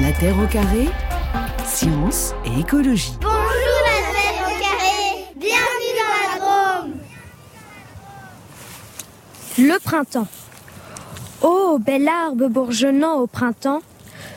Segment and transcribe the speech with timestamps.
[0.00, 0.88] La Terre au carré,
[1.66, 3.12] science et écologie.
[3.20, 6.92] Bonjour la Terre au carré, bienvenue dans la Drôme.
[9.58, 10.28] Le printemps.
[11.42, 13.82] Ô bel arbre bourgeonnant au printemps,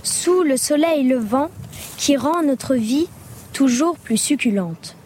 [0.04, 1.50] sous le soleil levant,
[1.96, 3.08] qui rend notre vie
[3.54, 4.98] toujours plus succulente.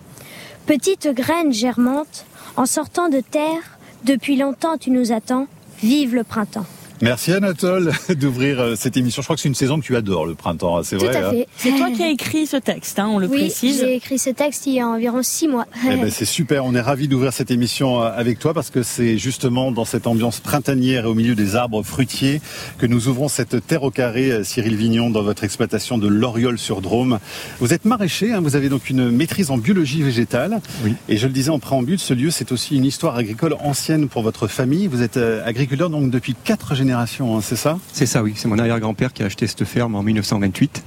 [0.66, 5.46] Petite graine germante, en sortant de terre, depuis longtemps tu nous attends,
[5.84, 6.66] vive le printemps.
[7.02, 9.22] Merci Anatole d'ouvrir euh, cette émission.
[9.22, 11.16] Je crois que c'est une saison que tu adores, le printemps, hein, c'est Tout vrai.
[11.16, 11.48] à hein fait.
[11.56, 13.82] C'est toi qui as écrit ce texte, hein, on le Oui, précise.
[13.82, 15.66] j'ai écrit ce texte il y a environ six mois.
[15.86, 18.82] Eh ben, c'est super, on est ravis d'ouvrir cette émission euh, avec toi parce que
[18.82, 22.42] c'est justement dans cette ambiance printanière et au milieu des arbres fruitiers
[22.80, 26.58] que nous ouvrons cette terre au carré, euh, Cyril Vignon, dans votre exploitation de l'Oriole
[26.58, 27.20] sur Drôme.
[27.60, 30.62] Vous êtes maraîcher, hein, vous avez donc une maîtrise en biologie végétale.
[30.84, 30.96] Oui.
[31.10, 34.24] Et je le disais en préambule, ce lieu, c'est aussi une histoire agricole ancienne pour
[34.24, 34.88] votre famille.
[34.88, 37.78] Vous êtes agriculteur donc depuis quatre générations, hein, c'est ça?
[37.92, 38.34] C'est ça, oui.
[38.36, 40.84] C'est mon arrière-grand-père qui a acheté cette ferme en 1928.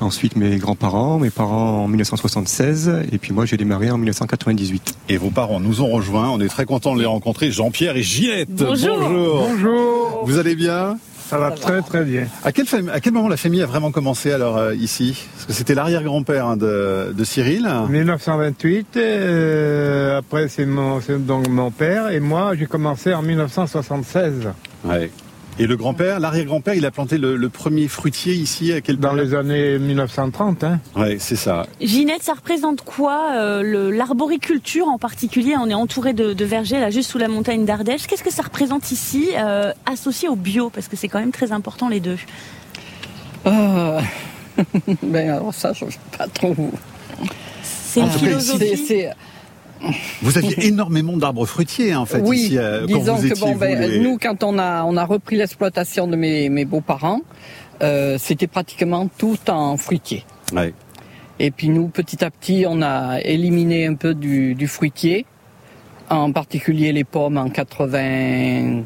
[0.00, 4.94] Ensuite, mes grands-parents, mes parents en 1976, et puis moi, j'ai démarré en 1998.
[5.08, 6.28] Et vos parents nous ont rejoints.
[6.28, 7.50] On est très contents de les rencontrer.
[7.50, 8.50] Jean-Pierre et Ginette.
[8.50, 8.98] Bonjour.
[8.98, 9.48] Bonjour.
[9.48, 10.98] Bonjour, Vous allez bien?
[11.28, 12.26] Ça va très très bien.
[12.44, 15.24] à quel, fam- à quel moment la famille a vraiment commencé alors euh, ici?
[15.34, 17.68] Parce que c'était l'arrière-grand-père hein, de, de Cyril.
[17.90, 24.50] 1928, euh, après c'est mon, donc mon père et moi j'ai commencé en 1976,
[24.84, 25.10] Ouais.
[25.58, 29.14] Et le grand-père, l'arrière-grand-père, il a planté le, le premier fruitier ici à quel dans
[29.14, 30.64] les années 1930.
[30.64, 30.80] Hein.
[30.94, 31.66] Ouais, c'est ça.
[31.80, 36.90] Ginette, ça représente quoi euh, L'arboriculture en particulier, on est entouré de, de vergers là
[36.90, 38.06] juste sous la montagne d'Ardèche.
[38.06, 40.68] Qu'est-ce que ça représente ici, euh, associé au bio?
[40.68, 42.18] Parce que c'est quand même très important les deux.
[43.46, 44.00] Euh,
[45.02, 46.54] ben alors ça, je ne sais pas trop.
[47.62, 49.06] C'est une philosophie.
[50.22, 53.26] Vous aviez énormément d'arbres fruitiers hein, en fait oui, ici euh, quand disons vous que
[53.32, 56.48] étiez bon, vous, ben, les- nous, quand on a, on a repris l'exploitation de mes,
[56.48, 57.20] mes beaux-parents,
[57.82, 60.24] euh, c'était pratiquement tout en fruitier.
[60.54, 60.72] Ouais.
[61.38, 65.26] Et puis nous, petit à petit, on a éliminé un peu du, du fruitier,
[66.08, 68.82] en particulier les pommes en 80,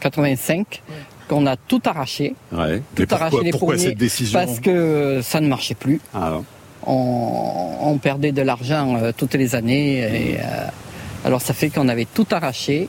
[0.00, 0.82] 85,
[1.28, 2.78] qu'on a tout arraché, Ouais.
[2.94, 6.00] tout Mais pourquoi, arraché les pourquoi cette décision parce que ça ne marchait plus.
[6.14, 6.40] Ah,
[6.86, 9.98] on, on perdait de l'argent euh, toutes les années.
[9.98, 10.66] Et, euh,
[11.24, 12.88] alors ça fait qu'on avait tout arraché.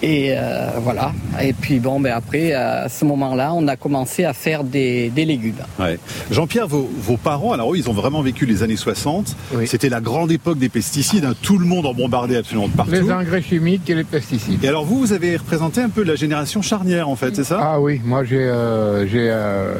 [0.00, 1.10] Et euh, voilà.
[1.42, 5.24] Et puis bon, ben après, à ce moment-là, on a commencé à faire des, des
[5.24, 5.56] légumes.
[5.80, 5.98] Ouais.
[6.30, 9.34] Jean-Pierre, vos, vos parents, alors eux, ils ont vraiment vécu les années 60.
[9.54, 9.66] Oui.
[9.66, 11.24] C'était la grande époque des pesticides.
[11.24, 11.34] hein.
[11.42, 12.92] Tout le monde en bombardait absolument de partout.
[12.92, 14.62] Les engrais chimiques et les pesticides.
[14.64, 17.58] Et alors vous, vous avez représenté un peu la génération charnière en fait, c'est ça?
[17.60, 19.74] Ah oui, moi j'ai euh, j'ai euh,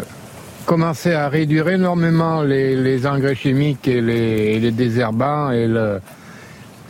[0.73, 6.01] commencé à réduire énormément les, les engrais chimiques et les, et les désherbants et le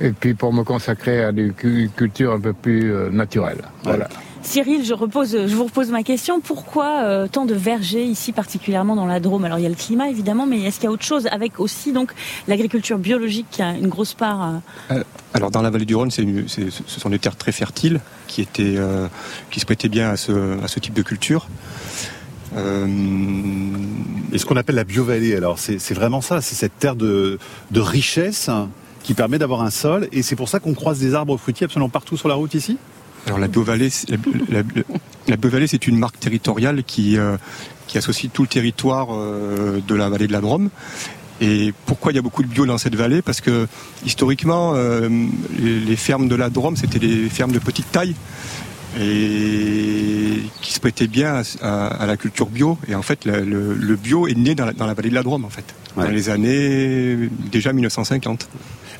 [0.00, 3.62] et puis pour me consacrer à des cu- cultures un peu plus euh, naturelles.
[3.84, 4.08] Voilà.
[4.42, 6.40] Cyril, je, repose, je vous repose ma question.
[6.40, 9.44] Pourquoi euh, tant de vergers ici, particulièrement dans la Drôme?
[9.44, 11.58] Alors il y a le climat évidemment, mais est-ce qu'il y a autre chose avec
[11.60, 12.12] aussi donc
[12.46, 14.60] l'agriculture biologique qui a une grosse part
[14.92, 15.02] euh,
[15.34, 18.00] Alors, dans la vallée du Rhône, c'est une- c'est- ce sont des terres très fertiles
[18.28, 19.06] qui, étaient, euh,
[19.50, 20.32] qui se prêtaient bien à ce,
[20.64, 21.48] à ce type de culture.
[22.56, 22.86] Euh,
[24.32, 27.38] Et ce qu'on appelle la biovallée, alors c'est vraiment ça, c'est cette terre de,
[27.70, 28.68] de richesse hein,
[29.02, 30.08] qui permet d'avoir un sol.
[30.12, 32.78] Et c'est pour ça qu'on croise des arbres fruitiers absolument partout sur la route ici?
[33.26, 34.10] Alors la Biovallée, c'est-
[34.48, 34.82] la, la-
[35.28, 37.36] la Biovallée, c'est une marque territoriale qui, euh,
[37.86, 40.70] qui associe tout le territoire euh, de la vallée de la Drôme.
[41.40, 43.22] Et pourquoi il y a beaucoup de bio dans cette vallée?
[43.22, 43.66] Parce que
[44.04, 45.08] historiquement, euh,
[45.58, 48.14] les, les fermes de la Drôme, c'était des fermes de petite taille
[49.00, 52.78] et qui se prêtaient bien à, à- à la culture bio.
[52.88, 55.14] Et en fait, le, le- le bio est né dans la, dans la vallée de
[55.14, 55.64] la Drôme, en fait,
[55.96, 56.04] Ouais.
[56.04, 58.48] dans les années déjà 1950.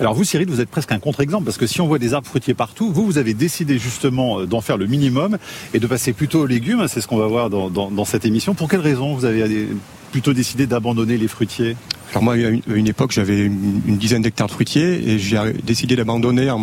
[0.01, 2.27] Alors vous, Cyril, vous êtes presque un contre-exemple parce que si on voit des arbres
[2.27, 5.39] fruitiers partout, vous, vous avez décidé justement euh, d'en faire le minimum
[5.75, 6.87] et de passer plutôt aux légumes.
[6.89, 8.55] C'est ce qu'on va voir dans, dans- dans cette émission.
[8.55, 9.67] Pour quelles raisons vous avez euh,
[10.13, 11.77] plutôt décidé d'abandonner les fruitiers?
[12.13, 15.95] Alors moi, à une, époque, j'avais une, une dizaine d'hectares de fruitiers et j'ai décidé
[15.97, 16.61] d'abandonner en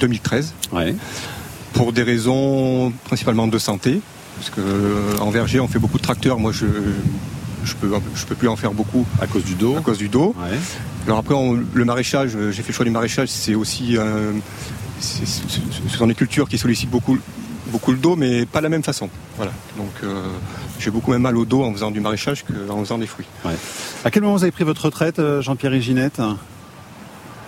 [0.00, 0.94] 2013 Ouais.
[1.72, 4.00] Pour des raisons principalement de santé.
[4.36, 6.38] Parce que euh, en verger, on fait beaucoup de tracteurs.
[6.38, 6.66] Moi, je
[7.62, 10.08] je peux je peux plus en faire beaucoup À cause du dos à cause du
[10.08, 10.34] dos.
[10.40, 10.56] Ouais.
[11.06, 13.28] Alors après, on- le maraîchage, euh, j'ai fait le choix du maraîchage.
[13.28, 14.32] C'est aussi euh,
[15.00, 17.18] ce sont des cultures qui sollicitent beaucoup
[17.66, 19.08] beaucoup le dos, mais pas de la même façon.
[19.36, 19.52] Voilà.
[19.76, 20.22] Donc euh,
[20.78, 23.26] j'ai beaucoup même mal au dos en faisant du maraîchage qu'en faisant des fruits.
[24.04, 26.20] À quel moment vous avez pris votre retraite, Jean-Pierre et Ginette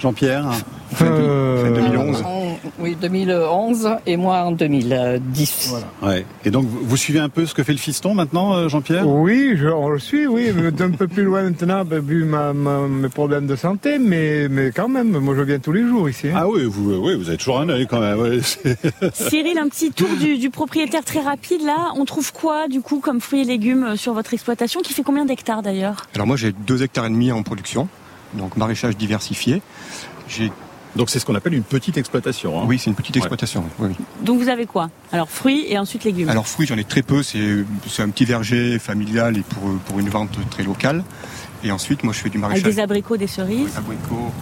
[0.02, 0.50] Jean-Pierre
[0.94, 2.22] Fin, de- Euh, fin 2011.
[2.26, 2.42] On-
[2.78, 5.74] Oui, 2011 et moi en 2010.
[6.02, 6.26] Ouais.
[6.44, 9.06] Et donc, vous suivez un peu ce que fait le fiston maintenant, euh, Jean-Pierre?
[9.08, 12.86] Oui, je, on le suit, oui, d'un peu plus loin maintenant, ben, vu ma, ma-
[12.88, 16.28] mes problèmes de santé, mais, mais quand même, moi je viens tous les jours ici.
[16.28, 16.34] hein.
[16.36, 18.18] Ah oui, vous, oui, vous avez toujours un œil quand même.
[18.18, 18.40] ouais.
[19.14, 21.62] Cyril, un petit tour du, du propriétaire très rapide.
[21.64, 24.92] Là, on trouve quoi du coup comme fruits et légumes euh, sur votre exploitation qui
[24.92, 26.02] fait combien d'hectares d'ailleurs?
[26.14, 27.88] Alors moi j'ai deux hectares et demi en production,
[28.34, 29.62] donc maraîchage diversifié.
[30.28, 30.50] J'ai,
[30.96, 32.60] Donc c'est ce qu'on appelle une petite exploitation.
[32.60, 32.64] hein.
[32.66, 33.20] oui, c'est une petite Ouais.
[33.20, 33.64] exploitation.
[33.78, 34.04] oui, oui.
[34.22, 34.90] Donc vous avez quoi?
[35.10, 36.28] Alors fruits et ensuite légumes.
[36.28, 37.22] Alors fruits, j'en ai très peu.
[37.22, 37.64] C'est
[38.02, 41.02] un petit verger familial et pour pour une vente très locale.
[41.64, 42.74] Et ensuite, moi, je fais du Avec maraîchage.
[42.74, 43.76] des abricots, des cerises.
[43.76, 44.32] abricots,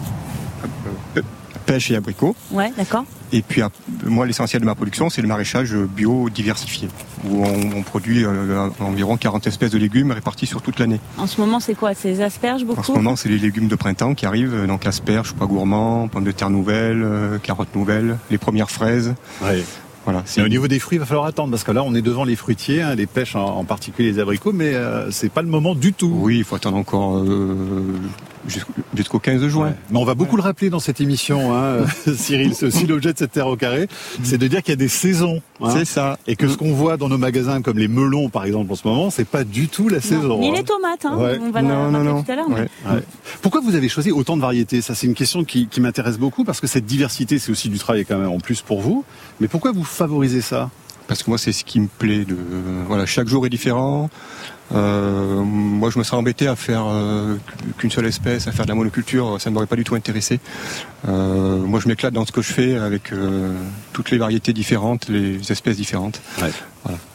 [1.71, 2.35] pêche et abricots.
[2.51, 3.05] Ouais, d'accord.
[3.31, 3.61] Et puis
[4.03, 6.89] moi, l'essentiel de ma production, c'est le maraîchage bio diversifié,
[7.25, 10.99] où on, on produit euh, environ 40 espèces de légumes répartis sur toute l'année.
[11.17, 11.93] En ce moment, c'est quoi?
[11.93, 12.81] C'est les asperges beaucoup?
[12.81, 16.25] En ce moment, c'est les légumes de printemps qui arrivent, donc asperges, pas gourmands, pommes
[16.25, 19.15] de terre nouvelles, euh, carottes nouvelles, les premières fraises.
[19.41, 19.63] Ouais.
[20.03, 20.23] Voilà.
[20.35, 22.23] Mais au niveau des fruits, il va falloir attendre parce que là, on est devant
[22.23, 25.47] les fruitiers, hein, les pêches en, en particulier les abricots, mais euh, c'est pas le
[25.47, 26.11] moment du tout.
[26.13, 27.85] Oui, il faut attendre encore euh,
[28.47, 29.67] jusqu'au jusqu'au 15 juin.
[29.67, 29.73] Ouais.
[29.91, 31.85] Mais on va beaucoup le rappeler dans cette émission, hein,
[32.15, 32.53] Cyril.
[32.55, 33.87] C'est aussi l'objet de cette terre au carré,
[34.23, 35.41] c'est de dire qu'il y a des saisons.
[35.61, 36.17] hein, C'est ça.
[36.27, 38.87] Et que ce qu'on voit dans nos magasins, comme les melons par exemple en ce
[38.87, 40.39] moment, c'est pas du tout la Non, saison.
[40.39, 40.53] Ni hein.
[40.57, 41.17] les tomates, hein.
[41.17, 41.39] Ouais.
[41.41, 42.49] on va Non, non, tout à l'heure.
[42.49, 42.67] mais- Ouais.
[42.95, 43.03] Ouais.
[43.41, 44.81] Pourquoi vous avez choisi autant de variétés?
[44.81, 47.77] Ça, c'est une question qui, qui m'intéresse beaucoup parce que cette diversité, c'est aussi du
[47.79, 49.03] travail quand même en plus pour vous.
[49.39, 50.69] Mais pourquoi vous favorisez ça?
[51.07, 52.23] Parce que moi, c'est ce qui me plaît.
[52.25, 52.37] De,
[52.87, 54.09] voilà, chaque jour est différent.
[54.73, 57.35] Euh, moi, je me serais embêté à faire euh,
[57.77, 59.39] qu'une seule espèce, à faire de la monoculture.
[59.39, 60.39] Ça ne m'aurait pas du tout intéressé.
[61.07, 63.53] Euh, moi, je m'éclate dans ce que je fais avec euh,
[63.93, 66.21] toutes les variétés différentes, les espèces différentes.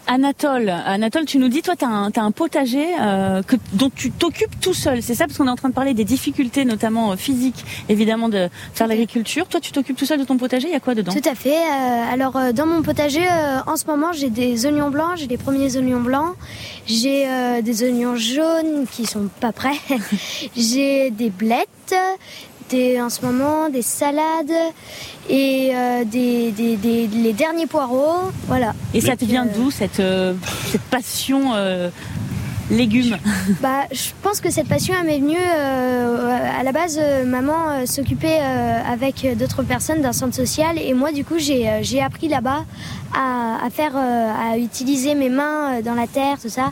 [0.06, 3.90] Anatole, Anatole, tu nous dis, toi, tu as, un t'as un potager euh, que, dont
[3.94, 5.02] tu t'occupes tout seul.
[5.02, 8.28] C'est ça, parce qu'on est en train de parler des difficultés, notamment euh, physiques, évidemment,
[8.28, 9.46] de faire l'agriculture.
[9.48, 10.68] Toi, tu t'occupes tout seul de ton potager.
[10.68, 11.12] Il y a quoi dedans?
[11.12, 11.56] Tout à fait.
[11.56, 15.26] Euh, alors euh, dans mon potager, euh, en ce moment, j'ai des oignons blancs, j'ai
[15.26, 16.34] les premiers oignons blancs,
[16.86, 19.78] j'ai euh, des oignons jaunes qui sont pas prêts,
[20.56, 21.94] j'ai des blettes,
[22.70, 24.50] des, en ce moment des salades
[25.28, 28.30] et euh, des, des, des- les derniers poireaux.
[28.46, 28.74] Voilà.
[28.94, 30.34] Et ça te vient euh, d'où cette, euh,
[30.70, 31.52] cette passion
[32.70, 33.16] légumes
[33.62, 36.98] Bah, je pense que cette passion m'est venue euh, à la base.
[37.00, 41.38] euh, maman euh, s'occupait euh, avec d'autres personnes d'un centre social et moi du coup
[41.38, 42.64] j'ai euh, j'ai appris là-bas
[43.14, 46.70] à, à faire euh, à utiliser mes mains euh, dans la terre tout ça,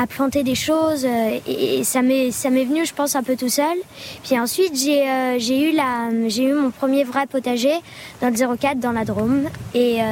[0.00, 3.22] à planter des choses euh, et, et ça m'est ça m'est venu je pense un
[3.22, 3.76] peu tout seul.
[4.24, 7.74] Puis ensuite j'ai euh, j'ai eu la j'ai eu mon premier vrai potager
[8.20, 10.04] dans le 04 dans la Drôme et euh,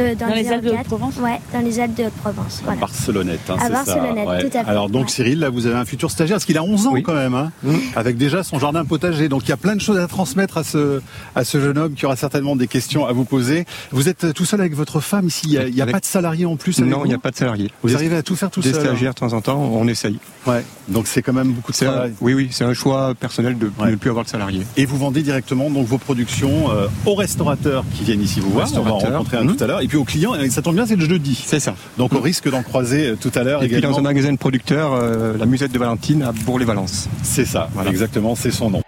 [0.00, 0.80] euh, dans, Dans le les Alpes de 04.
[0.80, 1.14] Haute-Provence?
[1.18, 2.60] Ouais, dans les Alpes de Haute-Provence.
[2.64, 2.80] Voilà.
[2.80, 3.72] Barcelonnette, hein, À c'est ça.
[3.72, 4.70] Barcelonnette, tout à fait.
[4.74, 5.10] Alors donc.
[5.10, 7.02] Cyril, là vous avez un futur stagiaire, parce qu'il a 11 ans Oui.
[7.02, 7.52] quand même, hein,
[7.96, 9.28] avec déjà son jardin potager.
[9.28, 11.00] Donc il y a plein de choses à transmettre à ce,
[11.36, 13.64] à ce jeune homme qui aura certainement des questions à vous poser.
[13.92, 15.94] Vous êtes tout seul avec votre femme ici, il n'y a, il y a Avec-
[15.94, 17.70] pas de salarié en plus avec Non, il n'y a pas de salariés.
[17.82, 19.58] Vous Des- arrivez à tout faire tout des seul hein stagiaires de temps en temps,
[19.72, 20.18] on essaye.
[20.46, 20.64] Ouais.
[20.88, 22.12] Donc c'est quand même beaucoup de un- travail.
[22.20, 23.90] oui, oui, c'est un choix personnel de Ouais.
[23.92, 24.62] ne plus avoir de salariés.
[24.76, 28.68] Et vous vendez directement donc vos productions euh, aux restaurateurs qui viennent ici vous voir.
[28.74, 29.80] On va en rencontrer un tout à l'heure.
[29.82, 31.40] Et puis aux clients, et ça tombe bien, c'est le jeudi.
[31.46, 31.74] C'est ça.
[31.98, 33.92] Donc on risque d'en croiser euh, tout à l'heure Et puis également.
[33.96, 34.38] dans un magasin de
[34.72, 37.08] euh, la musette de Valentine à Bourg-les-Valences.
[37.22, 37.90] C'est ça, Voilà.
[37.90, 38.80] exactement, c'est son nom.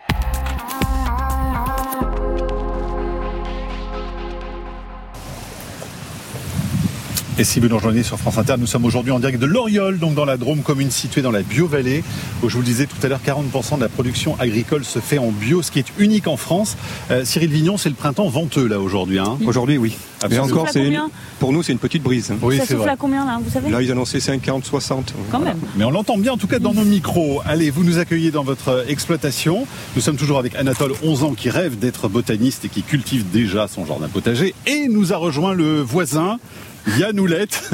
[7.38, 9.99] Et si vous nous rejoignez sur France Inter, nous sommes aujourd'hui en direct de l'Oriole,
[9.99, 12.02] donc dans la Drôme, commune située dans la Bio-Vallée,
[12.43, 15.19] où je vous le disais tout à l'heure, 40% de la production agricole se fait
[15.19, 16.78] en bio, ce qui est unique en France.
[17.11, 19.19] Euh, Cyril Vignon, c'est le printemps venteux là aujourd'hui.
[19.19, 19.37] Hein?
[19.44, 19.94] Aujourd'hui, oui.
[20.31, 20.93] Mais encore, c'est
[21.38, 22.31] pour nous, c'est une petite brise.
[22.31, 22.37] hein.
[22.43, 22.90] oui, Ça souffle vrai.
[22.90, 25.14] à combien là Vous savez Là, ils annonçaient 50, 60.
[25.31, 25.58] Quand même.
[25.76, 27.43] Mais on l'entend bien en tout cas dans nos micros.
[27.44, 29.66] Allez, vous nous accueillez dans votre exploitation.
[29.95, 33.68] Nous sommes toujours avec Anatole, 11 ans, qui rêve d'être botaniste et qui cultive déjà
[33.68, 34.54] son jardin potager.
[34.66, 36.38] Et nous a rejoint le voisin,
[36.99, 37.69] Yann Oulette,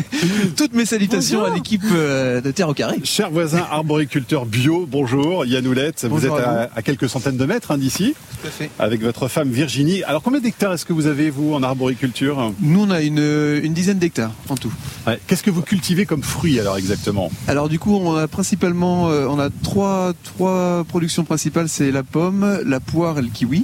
[0.56, 1.52] Toutes mes salutations Bonjour.
[1.52, 2.96] à l'équipe euh, de Terre au Carré.
[3.04, 4.84] cher voisin arboriculteur bio.
[4.90, 8.14] Bonjour Yann Oulette, vous Bonjour êtes à à, à quelques centaines de mètres hein, d'ici,
[8.42, 8.70] Tout à fait.
[8.80, 10.02] avec votre femme Virginie.
[10.02, 12.52] Alors combien d'hectares est-ce que vous avez, vous, en arboriculture?
[12.60, 13.18] Nous, on a une,
[13.62, 14.72] une dizaine d'hectares en tout.
[15.06, 15.20] Ouais.
[15.28, 17.30] Qu'est-ce que vous cultivez comme fruits alors exactement?
[17.46, 22.02] Alors du coup, on a principalement, euh, on a trois, trois productions principales, c'est la
[22.02, 23.62] pomme, la poire et le kiwi.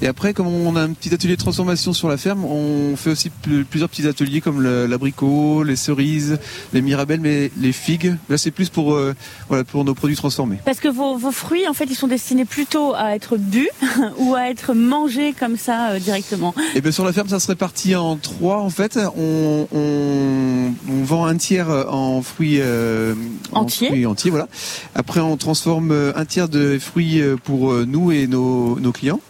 [0.00, 3.10] Et après, comme on a un petit atelier de transformation sur la ferme, on fait
[3.10, 6.38] aussi pl- plusieurs petits ateliers comme le- l'abricot, les cerises,
[6.72, 8.14] les mirabelles, mais les figues.
[8.28, 9.14] Là, c'est plus pour, euh,
[9.48, 10.58] voilà, pour nos produits transformés.
[10.64, 13.68] Parce que vos, vos fruits, en fait, ils sont destinés plutôt à être bu
[14.18, 16.54] ou à être mangés comme ça euh, directement.
[16.74, 18.98] Et bien sur la ferme, ça se répartit en trois en fait.
[19.16, 23.14] On, on, on vend un tiers en fruits euh,
[23.52, 23.88] en Entiers.
[23.88, 24.48] fruits entiers, voilà.
[24.94, 29.20] Après, on transforme un tiers de fruits pour nous et nos, nos clients.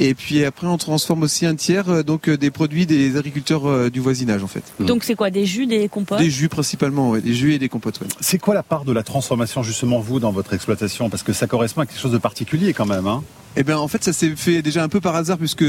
[0.00, 4.00] Et puis après, on transforme aussi un tiers euh, donc des produits des agriculteurs du
[4.00, 4.64] voisinage en fait.
[4.80, 7.68] Donc c'est quoi Des jus, des compotes Des jus principalement, ouais, des jus et des
[7.68, 8.00] compotes.
[8.00, 8.08] Ouais.
[8.20, 11.10] C'est quoi la part de la transformation justement vous dans votre exploitation?
[11.10, 13.06] Parce que ça correspond à quelque chose de particulier quand même.
[13.06, 13.22] Hein
[13.56, 15.64] eh bien, en fait, ça s'est fait déjà un peu par hasard puisque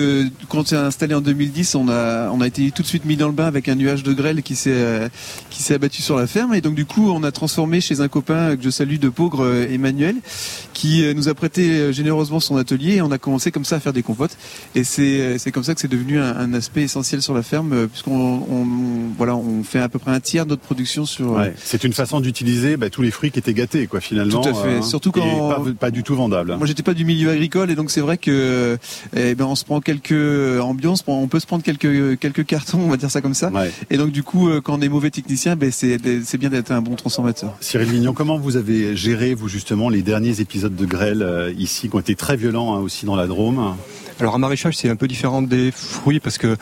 [0.49, 3.15] quand on s'est installé en 2010, on a on a été tout de suite mis
[3.15, 5.07] dans le bain avec un nuage de grêle qui s'est euh,
[5.51, 8.07] qui s'est abattu sur la ferme et donc du coup, on a transformé chez un
[8.07, 10.15] copain que je salue de Pogre, euh, Emmanuel,
[10.73, 13.79] qui euh, nous a prêté généreusement son atelier et on a commencé comme ça à
[13.79, 14.35] faire des compotes
[14.73, 18.43] et c'est c'est comme ça que c'est devenu un, aspect essentiel sur la ferme puisqu'on
[18.49, 18.65] on,
[19.17, 21.33] voilà on fait à peu près un tiers de notre production sur.
[21.33, 24.41] Ouais, c'est une façon d'utiliser bah, tous les fruits qui étaient gâtés quoi finalement.
[24.41, 24.81] Tout à fait.
[24.81, 26.55] Surtout quand pas, pas, du tout vendable.
[26.55, 28.77] Moi, j'étais pas du milieu agricole donc c'est vrai que
[29.15, 32.89] eh ben on se prend quelques ambiances, on peut se prendre quelques quelques cartons, on
[32.89, 33.51] va dire ça comme ça.
[33.89, 36.71] Et donc du coup, euh, quand on est mauvais technicien, ben c'est c'est bien d'être
[36.71, 37.55] un bon transformateur.
[37.59, 41.89] Cyril Mignon, comment vous avez géré vous justement les derniers épisodes de grêle euh, ici
[41.89, 43.75] qui ont été très violents hein, aussi dans la Drôme?
[44.19, 46.55] Alors un maraîchage, c'est un peu différent des fruits parce que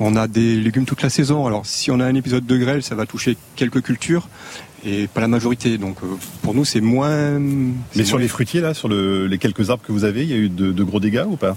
[0.00, 1.46] on a des légumes toute la saison.
[1.46, 4.28] Alors si on a un épisode de grêle, ça va toucher quelques cultures
[4.84, 5.78] et pas la majorité.
[5.78, 6.06] Donc euh,
[6.42, 7.38] pour nous, c'est moins.
[7.38, 10.36] Mais sur les fruitiers, là, sur les quelques arbres que vous avez, il y a
[10.36, 11.56] eu de, gros dégâts ou pas?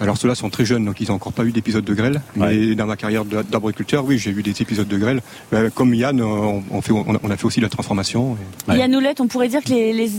[0.00, 2.22] Alors ceux-là sont très jeunes, donc ils n'ont encore pas eu d'épisode de grêle.
[2.36, 5.20] Mais dans ma carrière d'arboriculteur, oui, j'ai eu des épisodes de grêle.
[5.74, 8.36] comme Yann, on, fait, on, a fait aussi la transformation.
[8.68, 10.10] Yann Oulette, on pourrait dire que les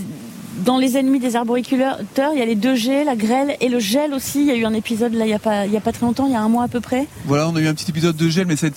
[0.63, 3.80] dans les ennemis des arboriculteurs, il y a les deux G, la grêle et le
[3.80, 4.42] gel aussi.
[4.42, 5.92] Il y a eu un épisode là, il n'y a pas, il y a pas
[5.92, 7.08] très longtemps, il y a un mois à peu près.
[7.25, 8.68] Voilà, on a eu un petit épisode de gel, mais ça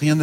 [0.00, 0.16] rien,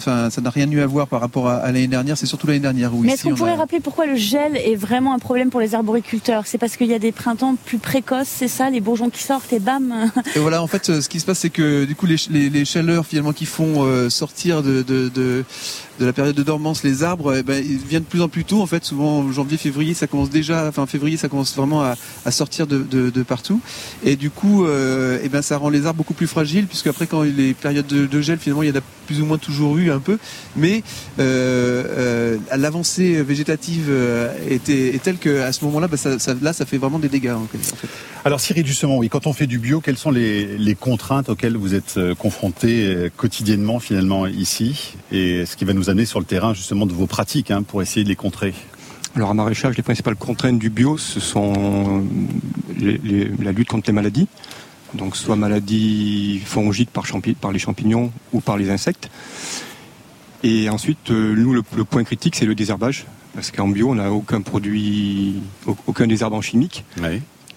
[0.00, 2.16] ça n'a rien eu à voir par rapport à, l'année dernière.
[2.16, 2.90] C'est surtout l'année dernière.
[2.92, 6.46] mais est-ce qu'on pourrait rappeler pourquoi le gel est vraiment un problème pour les arboriculteurs?
[6.46, 9.52] C'est parce qu'il y a des printemps plus précoces, c'est ça, les bourgeons qui sortent
[9.52, 10.10] et bam.
[10.36, 13.32] Et voilà, en fait, ce qui se passe, c'est que du coup, les, chaleurs finalement
[13.32, 15.44] qui font euh, sortir de, de de
[16.06, 18.60] la période de dormance, les arbres, eh ben, viennent de plus en plus tôt.
[18.60, 22.66] En fait, souvent janvier, février, ça commence déjà, enfin février, ça commence vraiment à, sortir
[22.66, 23.60] de, partout.
[24.04, 27.06] Et du coup, euh, eh ben, ça rend les arbres beaucoup plus fragiles, puisque après,
[27.06, 29.90] quand les périodes de, gel, finalement, il y en a plus ou moins toujours eu
[29.90, 30.18] un peu.
[30.56, 30.82] Mais
[31.18, 33.90] euh, euh, l'avancée végétative
[34.48, 37.30] était, est telle qu'à ce moment-là, bah, ça, là, ça fait vraiment des dégâts.
[37.30, 37.46] En.
[38.24, 41.56] Alors Cyril, justement, oui, quand on fait du bio, quelles sont les, les contraintes auxquelles
[41.56, 44.94] vous êtes confrontés quotidiennement finalement ici?
[45.10, 48.04] Et ce qui va nous sur le terrain justement de vos pratiques hein, pour essayer
[48.04, 48.54] de les contrer
[49.14, 52.02] alors en maraîchage, les principales contraintes du bio, ce sont
[52.80, 54.26] la lutte contre les maladies,
[54.94, 57.04] donc soit maladies fongiques par,
[57.38, 59.10] par, les champignons ou par les insectes.
[60.42, 64.10] Et ensuite, euh, nous, le, point critique, c'est le désherbage, parce qu'en bio, on n'a
[64.10, 65.34] aucun produit,
[65.86, 66.84] aucun désherbant chimique.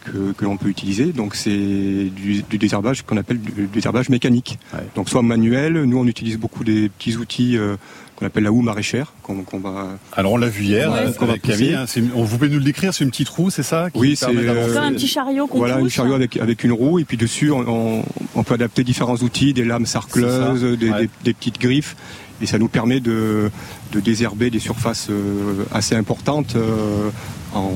[0.06, 1.06] que, l'on peut utiliser.
[1.14, 4.60] Donc c'est du, désherbage qu'on appelle du désherbage mécanique.
[4.94, 7.76] Donc soit manuel, nous on utilise beaucoup des petits outils euh,
[8.16, 9.14] qu'on appelle la houe maraîchère.
[9.24, 9.98] Qu'on, va...
[10.14, 11.74] Alors on l'a vu hier avec Camille.
[11.74, 14.28] Hein, on, vous pouvez nous le décrire C'est une petite roue, c'est ça Oui, c'est
[14.28, 17.52] euh, un petit chariot qu'on Voilà, un chariot avec, avec une roue et puis dessus
[17.52, 18.04] on,
[18.36, 20.92] on, peut adapter différents outils, des lames sarcleuses, des,
[21.24, 21.96] des, petites griffes
[22.42, 23.50] et ça nous permet de,
[23.92, 27.10] de désherber des surfaces euh, assez importantes euh,
[27.54, 27.72] en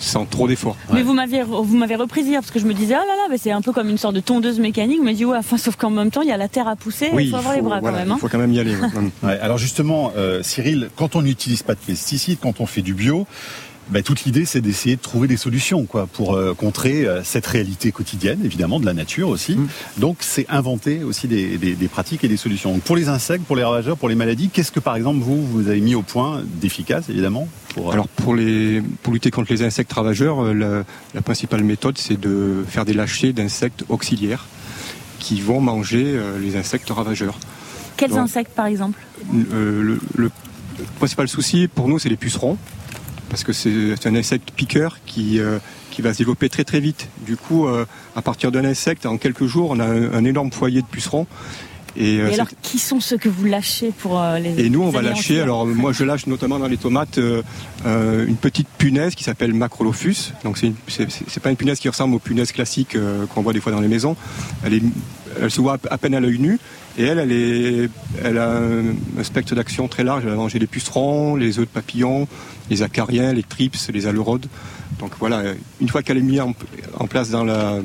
[0.00, 0.76] sans trop d'efforts.
[0.92, 3.26] Mais vous m'avez vous m'avez repris hier parce que je me disais ah là là
[3.30, 5.02] mais c'est un peu comme une sorte de tondeuse mécanique.
[5.02, 7.10] me dit ouais enfin sauf qu'en même temps il y a la terre à pousser.
[7.18, 8.08] il faut avoir les bras quand même.
[8.08, 8.18] Il hein.
[8.20, 8.76] faut quand même y aller.
[9.22, 13.26] alors justement euh, Cyril, quand on n'utilise pas de pesticides, quand on fait du bio,
[13.88, 17.46] ben, toute l'idée, c'est d'essayer de trouver des solutions quoi, pour euh, contrer euh, cette
[17.46, 19.54] réalité quotidienne, évidemment, de la nature aussi.
[19.54, 19.68] Mm.
[19.98, 22.72] Donc, c'est inventer aussi des, des, des, pratiques et des solutions.
[22.72, 25.44] Donc, pour les insectes, pour les ravageurs, pour les maladies, qu'est-ce que, par exemple, vous,
[25.46, 29.52] vous avez mis au point d'efficace, évidemment pour, euh, Alors, pour, les, pour lutter contre
[29.52, 30.82] les insectes ravageurs, la,
[31.14, 34.46] la principale méthode, c'est de faire des lâchers d'insectes auxiliaires
[35.20, 37.38] qui vont manger les insectes ravageurs.
[37.96, 39.00] Quels insectes, par exemple?
[39.32, 40.30] le, le
[40.98, 42.58] principal souci pour nous, c'est les pucerons
[43.28, 45.58] parce que c'est un insecte piqueur qui, euh,
[45.90, 47.08] qui va se développer très très vite.
[47.24, 50.82] Du coup, euh, à partir d'un insecte, en quelques jours, on a un, énorme foyer
[50.82, 51.26] de pucerons.
[51.98, 55.00] Et, euh, alors, qui sont ceux que vous lâchez pour les Et nous, on va
[55.00, 55.40] lâcher.
[55.40, 60.32] Alors, moi, je lâche notamment dans les tomates une petite punaise qui s'appelle Macrolophus.
[60.44, 62.96] Donc, c'est pas une punaise qui ressemble aux punaises classiques
[63.34, 64.16] qu'on voit des fois dans les maisons.
[64.62, 64.82] Elle est
[65.40, 66.58] elle se voit à peine à l'œil nu.
[66.98, 67.90] Et elle,
[68.24, 70.24] elle, a un, spectre d'action très large.
[70.24, 72.26] Elle a mangé les pucerons, les œufs de papillons,
[72.70, 74.46] les acariens, les trips, les alurodes.
[74.98, 75.42] Donc voilà,
[75.80, 77.78] une fois qu'elle est mise en, place dans la,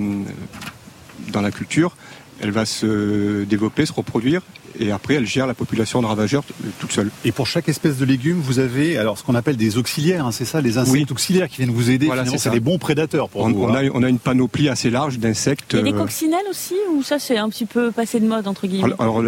[1.33, 1.97] dans la culture,
[2.39, 4.41] elle va se développer, se reproduire,
[4.79, 6.43] et après elle gère la population de ravageurs
[6.79, 7.09] toute seule.
[7.25, 10.31] Et pour chaque espèce de légumes, vous avez alors ce qu'on appelle des auxiliaires, hein,
[10.31, 12.07] c'est ça, les insectes auxiliaires qui viennent vous aider.
[12.07, 15.19] Voilà, c'est des bons prédateurs pour on, On, a, on, a, une panoplie assez large
[15.19, 15.73] d'insectes.
[15.73, 18.27] Il y a des euh, coccinelles aussi, ou ça c'est un petit peu passé de
[18.27, 19.23] mode entre guillemets Alors,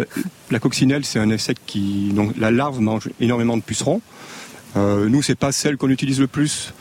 [0.50, 4.00] la, coccinelle, c'est un insecte qui, donc la larve mange énormément de pucerons.
[4.76, 6.72] Euh, nous, c'est pas celle qu'on utilise le plus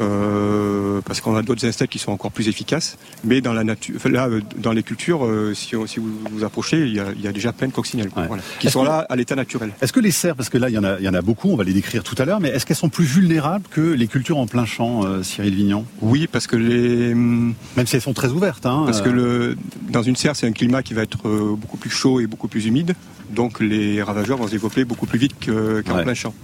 [0.00, 2.98] euh, parce qu'on a d'autres insectes qui sont encore plus efficaces.
[3.24, 6.80] Mais dans la nature, là, euh, dans les cultures, euh, si, si, vous vous approchez,
[6.80, 8.26] il y a, il y a déjà plein de coccinelles ouais.
[8.26, 9.72] voilà, qui sont que, là à l'état naturel.
[9.80, 11.22] Est-ce que les cerfs, parce que là il y en a, il y en a
[11.22, 13.80] beaucoup, on va les décrire tout à l'heure, mais est-ce qu'elles sont plus vulnérables que
[13.80, 15.86] les cultures en plein champ, euh, Cyril Vignon?
[16.02, 17.54] Oui, parce que les même
[17.86, 18.66] si elles sont très ouvertes.
[18.66, 19.56] Hein, parce que le,
[19.88, 22.66] dans une serre, c'est un climat qui va être beaucoup plus chaud et beaucoup plus
[22.66, 22.94] humide,
[23.30, 26.02] donc les ravageurs vont se développer beaucoup plus vite qu'en ouais.
[26.02, 26.34] plein champ.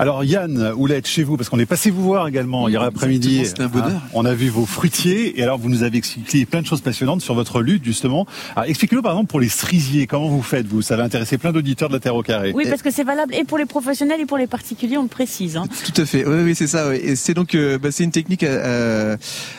[0.00, 3.44] Alors Yann Houlette, chez vous, parce qu'on est passé vous voir également oui, hier après-midi.
[3.44, 3.90] C'était un bonheur.
[3.90, 6.80] Hein, on a vu vos fruitiers et alors vous nous avez expliqué plein de choses
[6.80, 8.26] passionnantes sur votre lutte justement.
[8.64, 10.80] Expliquez-nous par exemple pour les cerisiers, comment vous faites vous?
[10.80, 12.52] Ça va intéresser plein d'auditeurs de la Terre au carré.
[12.54, 15.08] Oui, parce que c'est valable et pour les professionnels et pour les particuliers, on le
[15.08, 15.58] précise.
[15.58, 15.66] Hein.
[15.84, 16.26] Tout à fait.
[16.26, 16.88] Oui, oui, c'est ça.
[16.88, 16.96] Oui.
[16.96, 19.18] Et c'est donc euh, bah, c'est une technique euh,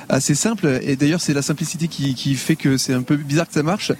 [0.10, 3.48] assez simple et d'ailleurs c'est la simplicité qui, qui fait que c'est un peu bizarre
[3.48, 3.92] que ça marche.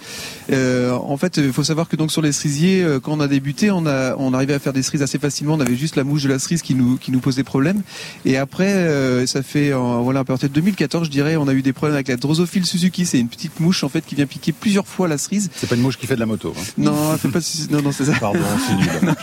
[0.50, 3.28] Euh, en fait, il faut savoir que donc sur les cerisiers, euh, quand on a
[3.28, 5.54] débuté, on a on arrivait à faire des cerises assez facilement.
[5.54, 7.82] On avait juste la mouche de la cerise qui nous qui nous posait problème.
[8.24, 11.52] Et après, euh, ça fait en, voilà à partir de 2014, je dirais, on a
[11.52, 13.06] eu des problèmes avec la Drosophile Suzuki.
[13.06, 15.50] C'est une petite mouche en fait qui vient piquer plusieurs fois la cerise.
[15.54, 16.54] C'est pas une mouche qui fait de la moto.
[16.56, 16.62] Hein.
[16.78, 18.14] Non, c'est pas non non c'est ça.
[18.18, 19.14] Pardon, c'est nul.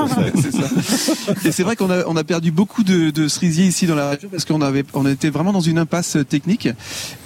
[1.46, 4.12] Et c'est vrai qu'on a on a perdu beaucoup de, de cerisiers ici dans la
[4.12, 6.68] région parce qu'on avait on était vraiment dans une impasse technique.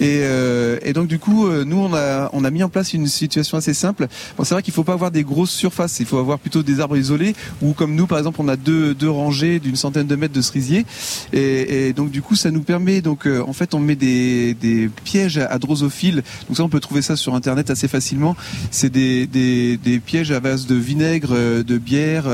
[0.00, 3.06] Et, euh, et donc du coup, nous on a on a mis en place une
[3.06, 4.08] situation assez simple.
[4.36, 6.00] Bon, c'est vrai qu'il faut pas avoir des grosses surfaces.
[6.00, 8.94] Il faut avoir plutôt des arbres isolés ou comme nous par exemple, on a deux
[8.94, 10.86] deux rangées d'une centaine de mètres de cerisier.
[11.32, 14.54] Et, et, donc du coup ça nous permet donc euh, en fait on met des,
[14.54, 18.36] des pièges à, à drosophiles donc ça on peut trouver ça sur internet assez facilement.
[18.70, 22.24] C'est des, des, des, pièges à base de vinaigre de bière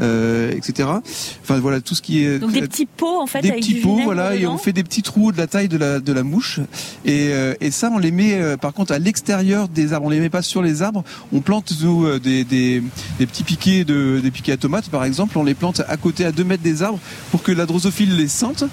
[0.00, 0.88] euh, etc
[1.42, 3.74] enfin voilà tout ce qui est donc des petits pots en fait des avec petits
[3.74, 6.12] du pots voilà et on fait des petits trous de la taille de la, de
[6.12, 6.60] la mouche.
[7.04, 10.06] Et, euh, et ça on les met euh, par contre à l'extérieur des arbres.
[10.06, 11.04] On les met pas sur les arbres.
[11.32, 12.82] On plante nous euh, des, des,
[13.18, 15.38] des petits piquets de des piquets à tomates par exemple.
[15.38, 16.98] On les plante à côté à 2 mètres des arbres
[17.30, 18.64] pour que la drosophile les sente.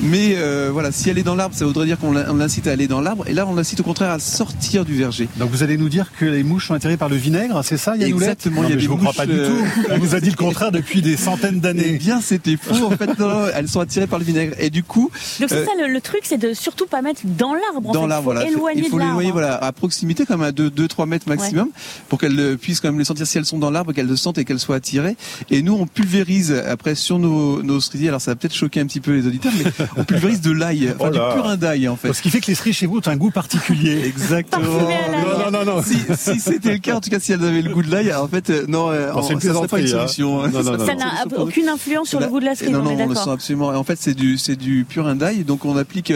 [0.00, 2.86] Mais euh, voilà, si elle est dans l'arbre, ça voudrait dire qu'on l'incite à aller
[2.86, 3.24] dans l'arbre.
[3.26, 5.28] Et là, on l'incite au contraire à sortir du verger.
[5.36, 7.96] Donc vous allez nous dire que les mouches sont attirées par le vinaigre, c'est ça,
[7.96, 8.62] Yann Exactement.
[8.62, 9.90] Non, il y a mais des je ne mouches, crois pas du tout.
[9.90, 11.84] On nous a dit le contraire depuis des centaines d'années.
[11.86, 12.86] Eh bien, c'était faux.
[12.86, 14.54] En fait, non, elles sont attirées par le vinaigre.
[14.58, 15.10] Et du coup.
[15.40, 17.92] Donc c'est euh, ça le, le, truc, c'est de surtout pas mettre dans l'arbre.
[17.92, 18.46] Dans l'arbre, voilà.
[18.46, 21.72] Éloigner il faut l'éloigner voilà, à proximité, comme à 2-3 mètres maximum, ouais.
[22.08, 24.38] pour qu'elles puissent quand même les sentir si elles sont dans l'arbre, qu'elles le sentent
[24.38, 25.16] et qu'elles soient attirées.
[25.50, 28.08] Et nous, on pulvérise après sur nos, nos cerisiers.
[28.08, 30.90] Alors ça va peut-être choquer un petit peu les auditeurs, mais on pulvérise de l'ail,
[30.98, 32.12] enfin oh du purin d'ail en fait.
[32.12, 34.04] Ce qui fait que les cerises chez vous ont un goût particulier.
[34.04, 34.64] Exactement.
[34.64, 35.82] non, non, non, non.
[35.82, 38.12] Si, si c'était le cas, en tout cas, si elles avaient le goût de l'ail,
[38.12, 40.42] en fait, euh, non, bon, c'est une pas une solution.
[40.42, 40.50] Hein.
[40.52, 42.72] Non, non, ça n'a aucune influence sur le goût de la cerise.
[42.72, 43.68] Non, non, on on sent absolument.
[43.68, 45.44] En fait, c'est du, c'est du purin d'ail.
[45.44, 46.12] Donc, on applique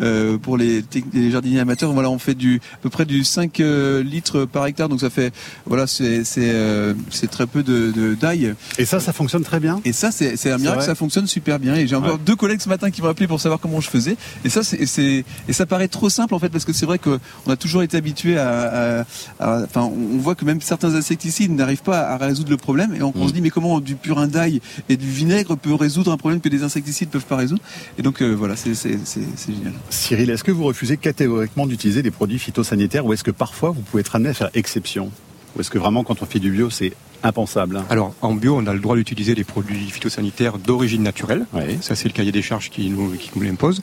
[0.00, 0.82] euh, pour les,
[1.12, 1.92] les, jardiniers amateurs.
[1.92, 4.88] Voilà, on fait du à peu près du 5 euh, litres par hectare.
[4.88, 5.32] Donc, ça fait,
[5.66, 8.54] voilà, c'est c'est euh, c'est très peu de d'ail.
[8.78, 9.80] Et ça, ça fonctionne très bien?
[9.84, 10.82] Et ça, c'est c'est un miracle.
[10.82, 11.74] Ça fonctionne super bien.
[11.74, 12.20] Et j'ai encore ouais.
[12.24, 14.16] deux collègues ce matin qui m'ont appelé pour savoir comment je faisais.
[14.44, 17.18] Et ça, c'est et ça paraît trop simple en fait parce que c'est vrai qu'on
[17.48, 19.04] a toujours été habitué à,
[19.40, 23.10] enfin, on voit que même certains insecticides n'arrivent pas à résoudre le problème et on,
[23.10, 23.12] mmh.
[23.16, 26.40] on, se dit mais comment du purin d'ail et du vinaigre peut résoudre un problème
[26.40, 27.62] que des insecticides peuvent pas résoudre?
[27.98, 29.72] Et donc euh, voilà, c'est génial.
[29.90, 33.82] Cyril, est-ce que vous refusez catégoriquement d'utiliser des produits phytosanitaires ou est-ce que parfois vous
[33.82, 35.10] pouvez être amené à faire exception?
[35.56, 37.84] Ou est-ce que vraiment quand on fait du bio c'est impensable hein?
[37.90, 41.46] Alors en bio, on a le droit d'utiliser des produits phytosanitaires d'origine naturelle.
[41.80, 43.82] Ça c'est le cahier des charges qui nous, qui nous l'impose.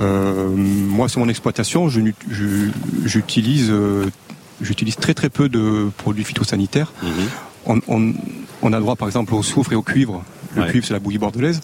[0.00, 4.06] Euh, moi, sur mon exploitation, j'utilise euh,
[4.60, 6.92] j'utilise très très peu de produits phytosanitaires.
[7.02, 7.08] Mmh.
[7.66, 8.12] On, on,
[8.62, 10.24] on, a le droit, par exemple, au soufre et au cuivre.
[10.54, 10.68] Le Ouais.
[10.70, 11.60] cuivre, c'est la bouillie bordelaise.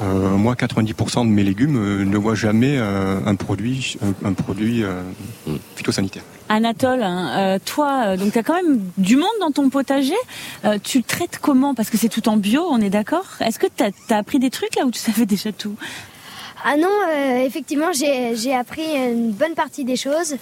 [0.00, 4.32] Euh, moi, 90% de mes légumes euh, ne voient jamais euh, un produit, un, un
[4.32, 5.02] produit euh,
[5.46, 5.56] Mmh.
[5.76, 6.22] phytosanitaire.
[6.48, 10.14] Anatole, hein, euh, toi, euh, donc tu as quand même du monde dans ton potager.
[10.64, 11.74] Euh, tu le traites comment?
[11.74, 13.26] Parce que c'est tout en bio, on est d'accord?
[13.40, 15.74] Est-ce que tu as, appris des trucs là où tu savais déjà tout?
[16.64, 20.36] Ah non, euh, effectivement, j'ai appris une bonne partie des choses.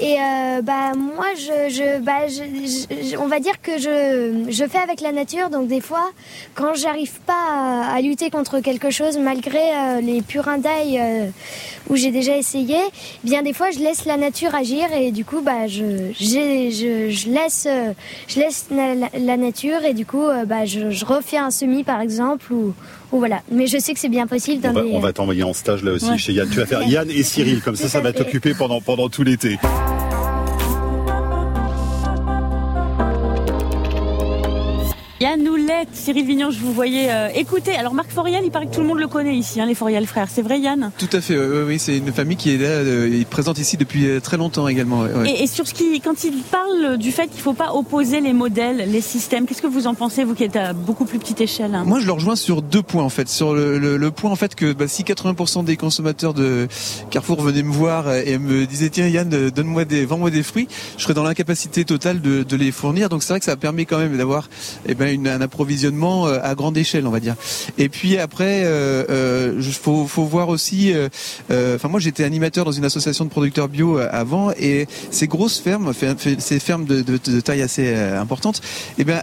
[0.00, 5.00] Et euh, bah moi, je, je, bah, je, on va dire que je, fais avec
[5.00, 5.50] la nature.
[5.50, 6.10] Donc des fois,
[6.54, 11.26] quand j'arrive pas à, lutter contre quelque chose, malgré euh, les purins d'ail euh,
[11.90, 15.24] où j'ai déjà essayé, eh bien des fois, je laisse la nature agir et du
[15.24, 17.92] coup, bah je, je, je laisse, euh,
[18.28, 22.52] je laisse la, nature et du coup, bah je, je refais un semis par exemple
[22.52, 22.74] ou
[23.12, 23.42] ou voilà.
[23.50, 24.62] Mais je sais que c'est bien possible.
[24.62, 24.92] Dans on va, des...
[24.92, 26.18] on va t'envoyer en stage là aussi ouais.
[26.18, 26.48] chez Yann.
[26.48, 29.58] Tu vas faire Yann et Cyril, comme ça, ça va t'occuper pendant, pendant tout l'été.
[35.22, 37.76] Yann, Noulette, Cyril Vignon, je vous voyais euh, écouter.
[37.76, 40.04] Alors Marc Foriel, il paraît que tout le monde le connaît ici, hein, les Foriel
[40.04, 40.26] frères.
[40.28, 40.90] C'est vrai Yann?
[40.98, 44.04] Tout à fait, oui, oui, c'est une famille qui est là, euh, présente ici depuis
[44.08, 45.02] euh, très longtemps également.
[45.02, 45.30] ouais.
[45.30, 48.20] Et, et sur ce qui, quand il parle du fait qu'il ne faut pas opposer
[48.20, 51.20] les modèles, les systèmes, qu'est-ce que vous en pensez, vous qui êtes à beaucoup plus
[51.20, 51.84] petite échelle hein?
[51.86, 53.28] Moi, je le rejoins sur deux points en fait.
[53.28, 56.66] Sur le, le- le point en fait que bah, si 80% des consommateurs de
[57.10, 60.66] Carrefour venaient me voir et me disaient tiens Yann, euh, donne-moi des, vends-moi des fruits,
[60.98, 63.08] je serais dans l'incapacité totale de, de les fournir.
[63.08, 64.48] Donc c'est vrai que ça permet quand même d'avoir
[64.88, 67.36] eh ben, un approvisionnement euh, à grande échelle, on va dire.
[67.78, 70.92] Et puis après, euh, euh, faut, voir aussi.
[70.92, 71.08] euh,
[71.76, 75.92] Enfin, moi, j'étais animateur dans une association de producteurs bio avant, et ces grosses fermes,
[76.38, 78.60] ces fermes de, taille assez importante,
[78.98, 79.20] eh bien,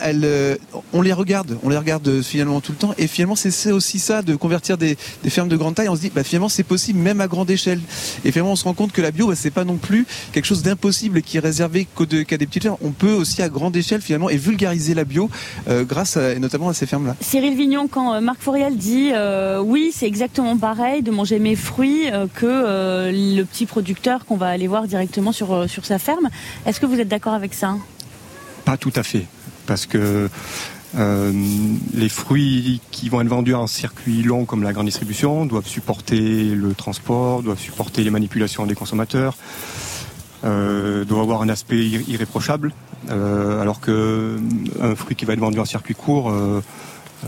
[0.93, 4.21] on les regarde, on les regarde finalement tout le temps, et finalement, c'est aussi ça
[4.21, 4.97] de convertir des,
[5.29, 5.89] fermes de grande taille.
[5.89, 7.79] On se dit, bah, finalement, c'est possible même à grande échelle.
[8.25, 10.45] Et finalement, on se rend compte que la bio, bah, c'est pas non plus quelque
[10.45, 12.77] chose d'impossible qui est réservé qu'à des petites fermes.
[12.81, 15.29] On peut aussi à grande échelle finalement et vulgariser la bio
[15.83, 17.15] grâce à, et notamment à ces fermes-là.
[17.21, 21.55] Cyril Vignon, quand euh, Marc Foriel dit euh, oui, c'est exactement pareil de manger mes
[21.55, 25.85] fruits euh, que euh, le petit producteur qu'on va aller voir directement sur, euh, sur
[25.85, 26.29] sa ferme,
[26.65, 27.75] est-ce que vous êtes d'accord avec ça?
[28.65, 29.25] Pas tout à fait,
[29.65, 30.29] parce que
[30.97, 31.31] euh,
[31.93, 36.45] les fruits qui vont être vendus en circuit long comme la grande distribution doivent supporter
[36.55, 39.37] le transport, doivent supporter les manipulations des consommateurs,
[40.43, 44.37] euh, doivent avoir un aspect ir- irréprochable, euh, alors que euh,
[44.81, 46.61] un fruit qui va être vendu en circuit court, euh,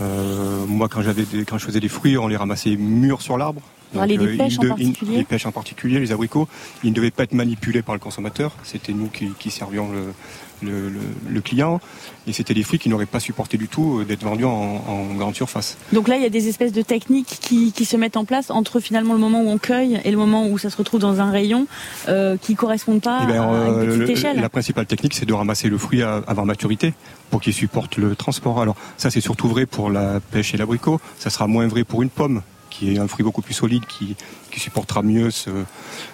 [0.00, 3.62] euh, moi quand j'avais quand je faisais des fruits, on les ramassait mûrs sur l'arbre.
[3.94, 6.48] Euh, pêches en particulier Les pêches en particulier, les abricots,
[6.82, 8.52] ils ne devaient pas être manipulés par le consommateur.
[8.62, 10.14] C'était nous qui, qui servions le,
[10.62, 11.80] le, le- le client.
[12.26, 14.50] Et c'était des fruits qui n'auraient pas supporté du tout euh, d'être vendus en,
[14.86, 15.76] en grande surface.
[15.92, 18.50] Donc là, il y a des espèces de techniques qui, qui se mettent en place
[18.50, 21.20] entre finalement le moment où on cueille et le moment où ça se retrouve dans
[21.20, 21.66] un rayon
[22.08, 24.40] euh, qui correspondent pas Eh ben, à euh, une petite le- échelle.
[24.40, 26.94] la principale technique, c'est de ramasser le fruit avant maturité
[27.30, 28.60] pour qu'il supporte le transport.
[28.60, 31.00] Alors ça, c'est surtout vrai pour la pêche et l'abricot.
[31.18, 34.16] Ça sera moins vrai pour une pomme, qui est un fruit beaucoup plus solide, qui,
[34.50, 35.50] qui supportera mieux ce,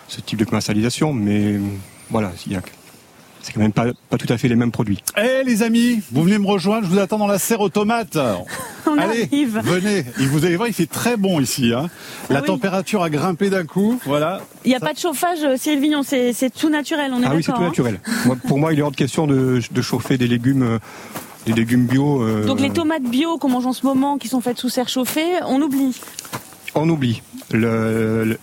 [0.08, 1.12] ce type de commercialisation.
[1.12, 1.60] Mais euh,
[2.10, 2.62] voilà, il y a-
[3.48, 5.02] c'est quand même pas, pas tout à fait les mêmes produits.
[5.16, 8.16] Eh les amis, vous venez me rejoindre, je vous attends dans la serre aux tomates.
[8.86, 9.58] On Allez, arrive.
[9.64, 10.04] venez.
[10.20, 11.72] Et vous allez voir, il fait très bon ici.
[11.74, 11.88] Hein.
[12.28, 12.46] La oui.
[12.46, 13.98] température a grimpé d'un coup.
[14.04, 14.42] Voilà.
[14.64, 17.26] Il n'y a pas de chauffage, euh, Cyril Vignon, c'est c'est tout naturel, on est
[17.26, 18.00] Ah oui, c'est tout hein naturel.
[18.26, 20.78] Moi, pour moi, il est hors de question de, de chauffer des légumes, euh,
[21.46, 22.22] des légumes bio.
[22.22, 24.88] euh, Donc les tomates bio qu'on mange en ce moment, qui sont faites sous serre
[24.90, 25.98] chauffée, on oublie.
[26.74, 27.22] On oublie.
[27.50, 28.38] Le- le-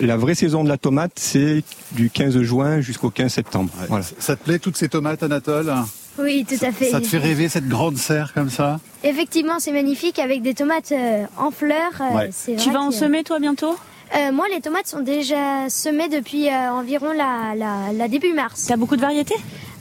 [0.00, 3.70] la vraie saison de la tomate, c'est du 15 juin jusqu'au 15 septembre.
[3.80, 3.86] Ouais.
[3.88, 4.04] Voilà.
[4.18, 5.72] Ça te plaît toutes ces tomates, Anatole?
[6.18, 6.90] Oui, tout à fait.
[6.90, 8.80] Ça te fait rêver cette grande serre comme ça?
[9.04, 11.92] Effectivement, c'est magnifique avec des tomates euh, en fleurs.
[12.00, 12.30] euh, Ouais.
[12.32, 13.76] c'est Tu vas en que- semer toi bientôt?
[14.16, 18.64] Euh, Moi, les tomates sont déjà semées depuis euh, environ la, la, la début mars.
[18.66, 19.36] T'as beaucoup de variétés?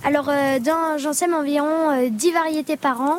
[0.08, 0.58] Alors, euh,
[1.00, 3.18] j'en sème environ euh, 10 variétés par an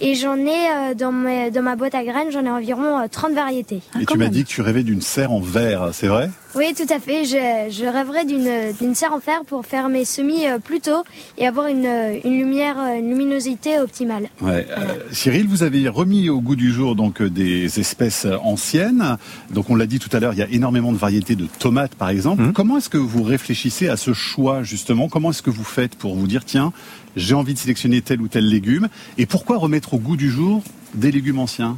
[0.00, 3.06] et j'en ai euh, dans, ma, dans ma boîte à graines, j'en ai environ euh,
[3.10, 3.80] 30 variétés.
[3.92, 6.30] Ah, Et quand tu m'as dit que tu rêvais d'une serre en verre, c'est vrai?
[6.54, 7.24] Oui, tout à fait.
[7.24, 11.02] Je, je rêverais d'une serre en fer pour faire mes semis euh, plus tôt
[11.38, 14.28] et avoir une, euh, une lumière, euh, une luminosité optimale.
[14.40, 14.66] Ouais.
[14.70, 19.16] Euh, Cyril, vous avez remis au goût du jour donc euh, des espèces euh, anciennes.
[19.50, 21.96] Donc on l'a dit tout à l'heure, il y a énormément de variétés de tomates
[21.96, 22.42] par exemple.
[22.42, 22.52] Mhm.
[22.52, 25.08] Comment est-ce que vous réfléchissez à ce choix justement?
[25.08, 26.72] Comment est-ce que vous faites pour vous dire tiens,
[27.16, 30.62] j'ai envie de sélectionner tel ou tel légume et pourquoi remettre au goût du jour
[30.94, 31.76] des légumes anciens?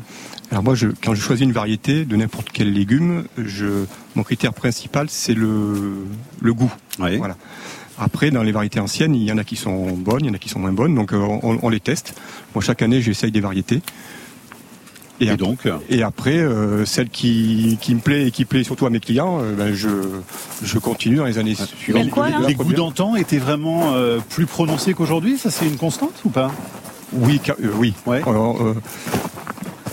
[0.50, 3.84] Alors moi, je, quand je choisis une variété de n'importe quel légume, je,
[4.16, 6.04] mon critère principal, c'est le,
[6.40, 6.72] le goût.
[6.98, 7.16] Oui.
[7.18, 7.36] Voilà.
[7.98, 10.34] Après, dans les variétés anciennes, il y en a qui sont bonnes, il y en
[10.34, 12.14] a qui sont moins bonnes, donc euh, on, on les teste.
[12.54, 13.82] Moi, chaque année, j'essaye des variétés.
[15.20, 18.90] Et, donc Et après, euh, celle qui, qui me plaît et qui plaît surtout à
[18.90, 19.88] mes clients, euh, ben, je,
[20.62, 22.08] je continue dans les années suivantes.
[22.10, 25.76] Quoi, là la les goûts d'antan étaient vraiment euh, plus prononcés qu'aujourd'hui Ça c'est une
[25.76, 26.50] constante ou pas?
[27.12, 27.92] Oui, euh, oui.
[28.06, 28.22] Ouais.
[28.26, 28.74] Alors, euh,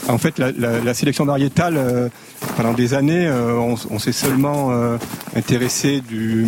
[0.08, 2.08] en fait, la, la- la sélection variétale, euh,
[2.56, 4.98] pendant des années, euh, on, s'est seulement euh,
[5.36, 6.48] intéressé du,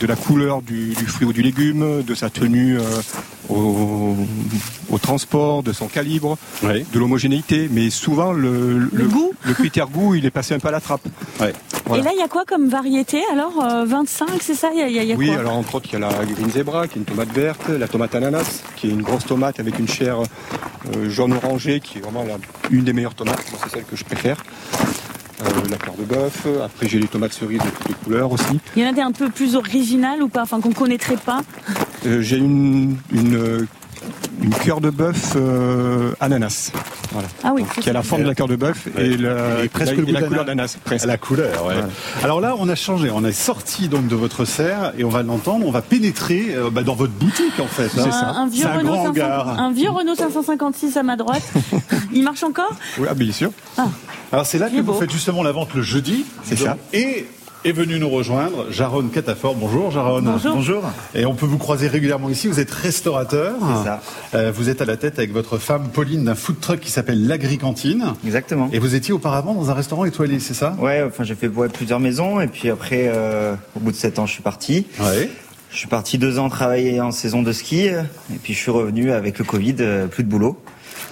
[0.00, 2.82] de la couleur du, du fruit ou du légume, de sa tenue euh,
[3.48, 4.14] au,
[4.90, 6.84] au transport, de son calibre, Oui.
[6.92, 7.68] de l'homogénéité.
[7.70, 10.80] Mais souvent, le, Le goût le critère goût, il est passé un peu à la
[10.80, 11.02] trappe.
[11.40, 11.52] Ouais.
[11.86, 12.02] Voilà.
[12.02, 14.68] Et là, il y a quoi comme variété alors euh, 25, c'est ça?
[14.74, 15.38] Il y a, il y a- il y a Oui, quoi?
[15.38, 17.88] alors entre autres, il y a la green zebra, qui est une tomate verte, la
[17.88, 20.18] tomate ananas, qui est une grosse tomate avec une chair
[20.96, 22.36] euh, jaune orangé, qui est vraiment la-
[22.70, 23.42] une des meilleures tomates.
[23.62, 24.36] C'est celle que je préfère.
[25.40, 26.46] Euh, la cœur de bœuf.
[26.64, 28.58] Après, j'ai les tomates cerises de toutes les couleurs aussi.
[28.74, 30.42] Il y en a des un peu plus originales ou pas?
[30.42, 31.42] Enfin, qu'on connaîtrait pas?
[32.06, 33.66] Euh, j'ai une, une,
[34.42, 36.70] une cœur de bœuf euh, ananas.
[37.12, 37.28] Voilà.
[37.42, 37.64] Ah oui.
[37.80, 40.44] Qui a la forme d'un cœur de bœuf et, Et presque la, et la couleur
[40.44, 40.76] d'ananas.
[40.84, 41.06] presque.
[41.06, 41.74] La couleur, ouais.
[41.74, 41.88] Voilà.
[42.22, 43.10] Alors là, on a changé.
[43.10, 45.66] On est sorti donc de votre serre et on va l'entendre.
[45.66, 47.90] On va pénétrer euh, bah, dans votre boutique en fait.
[47.98, 48.10] hein.
[48.12, 49.48] Un, un vieux C'est un Renault grand 500 hangar.
[49.60, 51.42] un vieux Renault 556 à ma droite.
[52.12, 52.70] Il marche encore?
[52.98, 53.50] Oui, ah, bien sûr.
[54.30, 56.24] Alors c'est là que vous faites justement la vente le jeudi.
[56.44, 56.76] C'est ça.
[56.92, 57.26] Et
[57.64, 59.54] est venu nous rejoindre Jaron Catafort.
[59.54, 60.22] Bonjour Jaron.
[60.22, 60.54] Bonjour.
[60.54, 60.82] Bonjour.
[61.14, 62.46] Et on peut vous croiser régulièrement ici.
[62.48, 63.54] Vous êtes restaurateur.
[63.60, 64.00] C'est ça.
[64.34, 67.26] Euh, vous êtes à la tête avec votre femme Pauline d'un food truck qui s'appelle
[67.26, 68.14] l'Agricantine.
[68.24, 68.68] Exactement.
[68.72, 70.76] Et vous étiez auparavant dans un restaurant étoilé, c'est ça?
[70.78, 74.18] Ouais, enfin j'ai fait ouais, plusieurs maisons et puis après, euh, au bout de sept
[74.18, 74.86] ans, je suis parti.
[75.00, 75.28] Ouais.
[75.70, 79.10] Je suis parti deux ans travailler en saison de ski et puis je suis revenu
[79.12, 80.58] avec le Covid, euh, plus de boulot.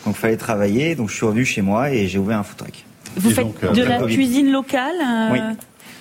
[0.07, 2.85] Donc fallait travailler, donc je suis revenu chez moi et j'ai ouvert un food truck.
[3.17, 4.15] Vous Et faites donc, euh, de la Covid.
[4.15, 5.39] cuisine locale euh, Oui.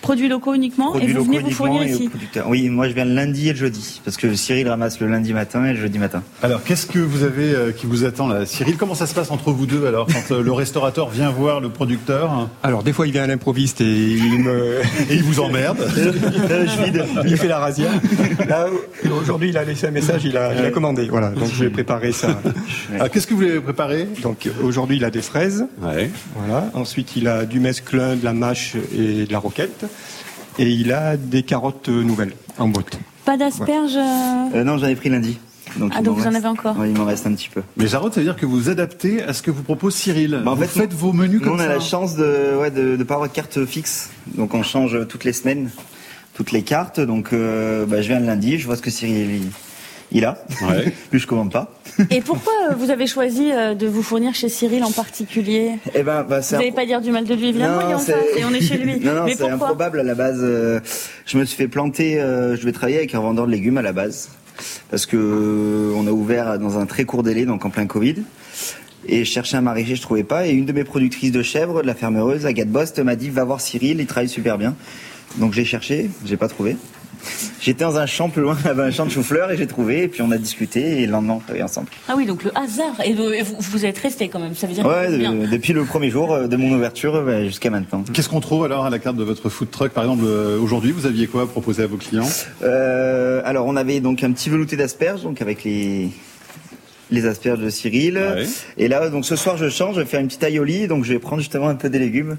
[0.06, 2.10] Produits locaux uniquement Produits et vous venez vous fournir ici.
[2.48, 5.34] Oui, moi je viens le lundi et le jeudi parce que Cyril ramasse le lundi
[5.34, 6.22] matin et le jeudi matin.
[6.44, 8.46] Alors, qu'est-ce que vous avez euh, qui vous attend là?
[8.46, 11.60] Cyril, comment ça se passe entre vous deux alors Quand euh, le restaurateur vient voir
[11.60, 12.50] le producteur?
[12.62, 16.84] Alors des fois il vient à l'improviste et il me, et il vous emmerde je
[16.84, 17.06] vide.
[17.26, 17.90] il fait la razzia.
[18.48, 18.68] Là,
[19.10, 21.08] aujourd'hui il a laissé un message, il a, il a commandé.
[21.10, 22.40] Voilà, donc je vais préparer ça.
[22.94, 25.66] Alors, qu'est-ce que vous avez préparé Donc aujourd'hui il a des fraises.
[25.82, 26.12] Ouais.
[26.36, 26.70] Voilà.
[26.74, 29.86] Ensuite, il a du mesclun, de la mâche et de la roquette.
[30.60, 32.98] Et il a des carottes nouvelles en boîte.
[33.26, 35.38] Pas d'asperges euh, Euh, non, j'en ai pris lundi.
[35.78, 37.62] Donc, Ah, donc vous en avez encore Ouais, il m'en reste un petit peu.
[37.76, 40.42] Mais Jarod, ça veut dire que vous adaptez à ce que vous propose Cyril.
[40.46, 41.68] Bah, en vous fait, faites vos menus comme on a ça.
[41.70, 44.12] la chance de ouais, de, de pas avoir de carte fixe.
[44.36, 45.70] Donc on change toutes les semaines,
[46.36, 47.00] toutes les cartes.
[47.02, 49.42] Donc euh, bah, je viens le lundi, je vois ce que Cyril
[50.12, 50.38] il, a.
[50.62, 50.94] Ouais.
[51.12, 51.72] Puis je commande pas.
[52.12, 56.04] Et pourquoi euh, vous avez choisi euh, de vous fournir chez Cyril en particulier Eh
[56.04, 58.54] ben, bah, Vous n'allez impro- pas dire du mal de lui, évidemment, face et on
[58.54, 59.00] est chez lui.
[59.04, 60.40] non, non, Mais c'est improbable à la base.
[60.42, 60.80] euh,
[61.26, 62.20] je me suis fait planter.
[62.22, 64.30] euh, je vais travailler avec un vendeur de légumes à la base
[64.90, 68.16] parce que euh, on a ouvert dans un très court délai, donc en plein Covid.
[69.08, 70.48] Et je cherchais un maraîcher, je trouvais pas.
[70.48, 73.44] Et une de mes productrices de chèvres, de la fermeuse, Agathe Bost, m'a dit va
[73.44, 74.76] voir Cyril, il travaille super bien.
[75.38, 76.76] Donc j'ai cherché, j'ai pas trouvé.
[77.62, 80.04] J'étais dans un champ plus loin, un champ de chou-fleur et j'ai trouvé.
[80.04, 81.88] Et puis on a discuté et le lendemain on travaillait ensemble.
[82.08, 82.96] Ah oui, donc le hasard.
[83.06, 85.34] Et vous, vous- êtes resté quand même, ça veut dire que Ouais, bien.
[85.34, 88.04] de- depuis le premier jour euh, de mon ouverture bah, jusqu'à maintenant.
[88.14, 89.92] Qu'est-ce qu'on trouve alors à la carte de votre food truck?
[89.92, 92.28] Par exemple, euh, aujourd'hui, vous aviez quoi à proposer à vos clients?
[92.64, 96.10] Euh, alors on avait donc un petit velouté d'asperges, donc avec les
[97.12, 98.18] les asperges de Cyril.
[98.18, 98.46] Ouais.
[98.78, 101.14] Et là, donc ce soir, je change, je vais faire une petite aioli, donc je
[101.14, 102.38] vais prendre justement un peu des légumes,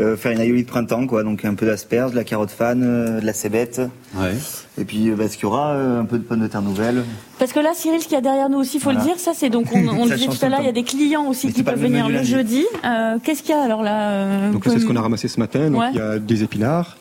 [0.00, 1.22] euh, faire une aioli de printemps, quoi.
[1.22, 3.80] Donc un peu d'asperges, de la carotte fan, euh, de la cébette,
[4.16, 4.32] Ouais.
[4.80, 6.62] et puis euh, bah, ce qu'il y aura, euh, un peu de pommes de terre
[6.62, 7.04] nouvelles.
[7.38, 9.00] Parce que là, Cyril, ce qu'il y a derrière nous aussi, il faut Voilà.
[9.00, 10.72] le dire, ça c'est donc, on, on le disait tout à l'heure, il y a
[10.72, 12.64] des clients aussi Mais qui peuvent le venir le jeudi.
[12.84, 15.38] Euh, Qu'est-ce qu'il y a alors là euh, Donc c'est ce qu'on a ramassé ce
[15.38, 15.70] matin.
[15.70, 15.90] Donc Ouais.
[15.92, 16.96] il y a des épinards,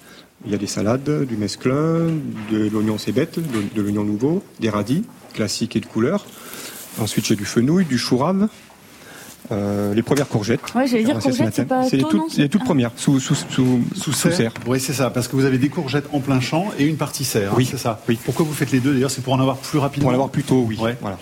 [0.46, 2.10] il y a des salades, du mesclun,
[2.52, 5.04] de l'oignon cébette, de, de l'oignon nouveau, des radis
[5.34, 6.26] classiques et de couleur.
[7.00, 8.48] Ensuite j'ai du fenouil, du chou rave,
[9.52, 10.60] euh, les premières courgettes.
[10.76, 11.64] Ouais, j'allais dire courgettes, c'est matin.
[11.66, 14.52] pas C'est les toutes, les premières, sous, sous, sous, Sous sous serre.
[14.66, 17.24] Oui, c'est ça, parce que vous avez des courgettes en plein champ et une partie
[17.24, 17.52] serre.
[17.52, 17.68] hein, Oui.
[17.70, 18.02] c'est ça.
[18.10, 18.18] Oui.
[18.26, 20.06] Pourquoi vous faites les deux D'ailleurs, c'est pour en avoir plus rapidement.
[20.06, 20.78] Pour en avoir plus tôt, oui.
[20.80, 20.98] Ouais.
[21.02, 21.18] Voilà.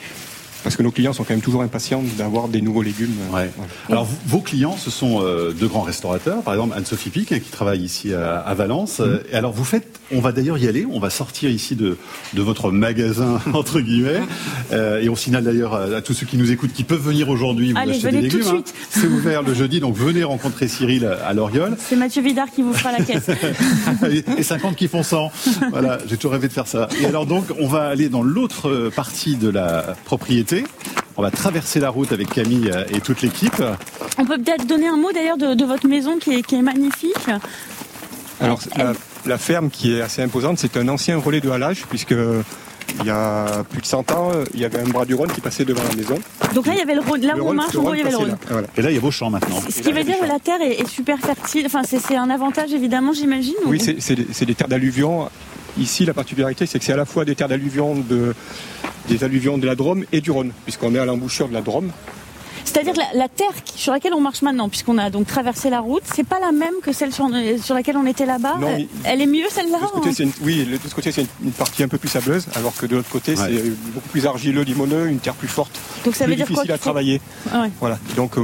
[0.66, 3.14] Parce que nos clients sont quand même toujours impatients d'avoir des nouveaux légumes.
[3.32, 3.50] Ouais.
[3.56, 3.70] voilà.
[3.88, 7.52] Alors, vos clients, ce sont euh, de grands restaurateurs, par exemple Anne-Sophie Pic, hein, qui
[7.52, 9.00] travaille ici à, à Valence.
[9.00, 11.98] Euh, et alors, vous faites, on va d'ailleurs y aller, on va sortir ici de,
[12.34, 14.22] de votre magasin, entre guillemets,
[14.72, 17.30] Euh, et on signale d'ailleurs à, à tous ceux qui nous écoutent qui peuvent venir
[17.30, 18.58] aujourd'hui vous Allez, acheter venez des tout de légumes.
[18.58, 18.64] hein.
[18.66, 18.74] suite.
[18.90, 21.78] C'est ouvert le jeudi, donc venez rencontrer Cyril à Loriol.
[21.78, 23.30] C'est Mathieu Vidard qui vous fera la caisse.
[24.10, 25.32] et et 50 qui font 100.
[25.70, 26.88] Voilà, j'ai toujours rêvé de faire ça.
[27.00, 30.55] Et alors donc, on va aller dans l'autre euh, partie de la propriété.
[31.18, 33.62] On va traverser la route avec Camille et toute l'équipe.
[34.18, 36.62] On peut peut-être donner un mot d'ailleurs de, de votre maison qui est, qui est
[36.62, 37.16] magnifique.
[38.42, 38.94] Alors la,
[39.26, 42.14] la ferme qui est assez imposante, c'est un ancien relais de halage puisque
[43.00, 45.42] il y a plus de 100 ans, il y avait un bras du Rhône qui
[45.42, 46.20] passait devant la maison.
[46.54, 47.22] Donc là, il y avait le Rhône.
[47.22, 48.28] Là Le où on marche, le en gros, il y avait le Rhône.
[48.30, 48.38] là.
[48.50, 48.68] Voilà.
[48.78, 49.56] Et là, il y a vos champs maintenant.
[49.70, 51.66] Ce qui veut dire que la terre est, est super fertile.
[51.66, 53.56] Enfin, c'est un avantage évidemment, j'imagine.
[53.66, 55.30] Oui, ou- c'est des terres d'alluvion.
[55.78, 58.34] Ici, la particularité, c'est que c'est à la fois des terres d'alluvion de,
[59.10, 61.92] des alluvions de la Drôme et du Rhône, puisqu'on est à l'embouchure de la Drôme.
[62.64, 65.80] C'est-à-dire que la, la terre sur laquelle on marche maintenant, puisqu'on a donc traversé la
[65.82, 67.30] route, c'est pas la même que celle sur,
[67.62, 68.56] sur laquelle on était là-bas?
[68.60, 71.22] Non, Elle, elle est mieux celle-là De ce côté, hein oui, de ce côté, c'est
[71.22, 73.50] une, une partie un peu plus sableuse, alors que de l'autre côté, Ouais.
[73.50, 76.56] c'est beaucoup plus argileux, limoneux, une terre plus forte, Donc ça plus veut dire quoi
[76.56, 77.22] difficile à travailler.
[77.54, 77.70] Ah ouais.
[77.80, 78.00] Voilà.
[78.16, 78.44] Donc, euh,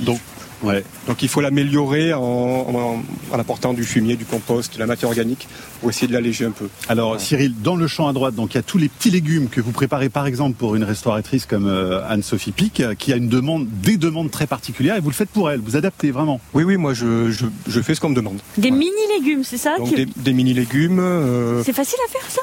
[0.00, 0.18] Donc,
[0.64, 0.84] ouais.
[1.06, 5.08] donc il faut l'améliorer en, en- en apportant du fumier, du compost, de la matière
[5.10, 5.46] organique,
[5.80, 6.68] pour essayer de l'alléger un peu.
[6.88, 9.48] Alors, Cyril, dans le champ à droite, donc il y a tous les petits légumes
[9.48, 13.16] que vous préparez, par exemple, pour une restauratrice comme euh, Anne-Sophie Pic, euh, qui a
[13.16, 15.60] une demande, des demandes très particulières, et vous le faites pour elle.
[15.60, 16.40] Vous adaptez vraiment.
[16.54, 18.38] Oui, oui, moi, je, je, je fais ce qu'on me demande.
[18.58, 18.76] Des Voilà.
[18.84, 20.98] mini légumes, c'est ça Donc qui- des, des mini légumes.
[21.00, 22.40] euh, C'est facile à faire ça?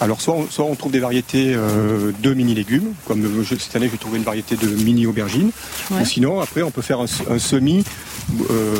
[0.00, 3.54] Alors soit on, soit on trouve des variétés euh, de mini légumes, comme euh, je-
[3.56, 5.50] cette année j'ai trouvé une variété de mini aubergines.
[5.90, 6.02] Ouais.
[6.02, 7.82] Ou sinon après on peut faire un, un semis.
[8.50, 8.74] euh,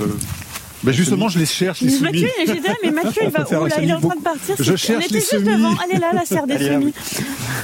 [0.85, 2.03] Ben justement, je les cherche, les semis.
[2.03, 4.15] Mathieu, j'étais là, mais Mathieu, il va faire où un là Il est en train
[4.17, 4.55] de partir.
[4.59, 5.45] Je cherche On était les juste semis.
[5.57, 5.75] devant.
[5.83, 6.93] Allez là, la serre des Allez, là, semis.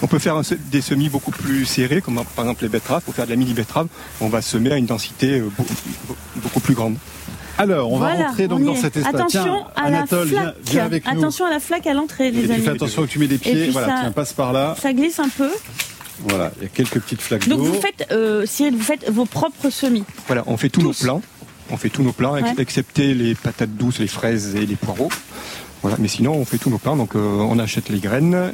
[0.01, 3.03] on peut faire un des semis beaucoup plus serrés, comme par exemple les betteraves.
[3.03, 3.89] Pour faire de la mini betterave,
[4.23, 5.67] on va semer à une densité beau-
[6.09, 6.97] beau- beaucoup plus grande.
[7.59, 9.15] Alors, on va rentrer donc dans cet espace.
[9.15, 10.55] Attention Tiens, à Anatole, la viens, flaque.
[10.71, 11.19] viens avec nous.
[11.19, 12.63] Attention à la flaque à l'entrée, les tu amis.
[12.63, 13.71] fais attention où tu mets les pieds.
[13.71, 14.75] Voilà, ça- tiens, passe par là.
[14.81, 15.51] Ça glisse un peu.
[16.29, 17.65] Voilà, il y a quelques petites flaques Donc d'eau.
[17.65, 20.05] vous faites, euh, Cyril, vous faites vos propres semis.
[20.27, 21.03] Voilà, on fait tous, nos Tous.
[21.03, 21.23] plants.
[21.71, 22.55] On fait tous nos plants, ex- Ouais.
[22.59, 25.09] excepté les patates douces, les fraises et les poireaux.
[25.83, 26.97] Voilà, mais sinon on fait tous nos plants.
[26.97, 28.53] Donc euh, on achète les graines.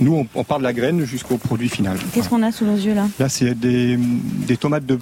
[0.00, 1.96] Nous, on, on part de la graine jusqu'au produit final.
[2.14, 3.06] Qu'est-ce qu'on a sous nos yeux là?
[3.18, 4.96] Là, c'est des, des tomates de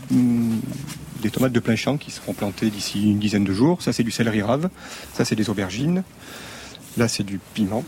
[1.23, 3.83] des tomates de plein champ qui seront plantées d'ici une dizaine de jours.
[3.83, 4.69] Ça, c'est du céleri rave.
[5.15, 6.03] Ça, c'est des aubergines.
[6.97, 7.85] Là, c'est du piment.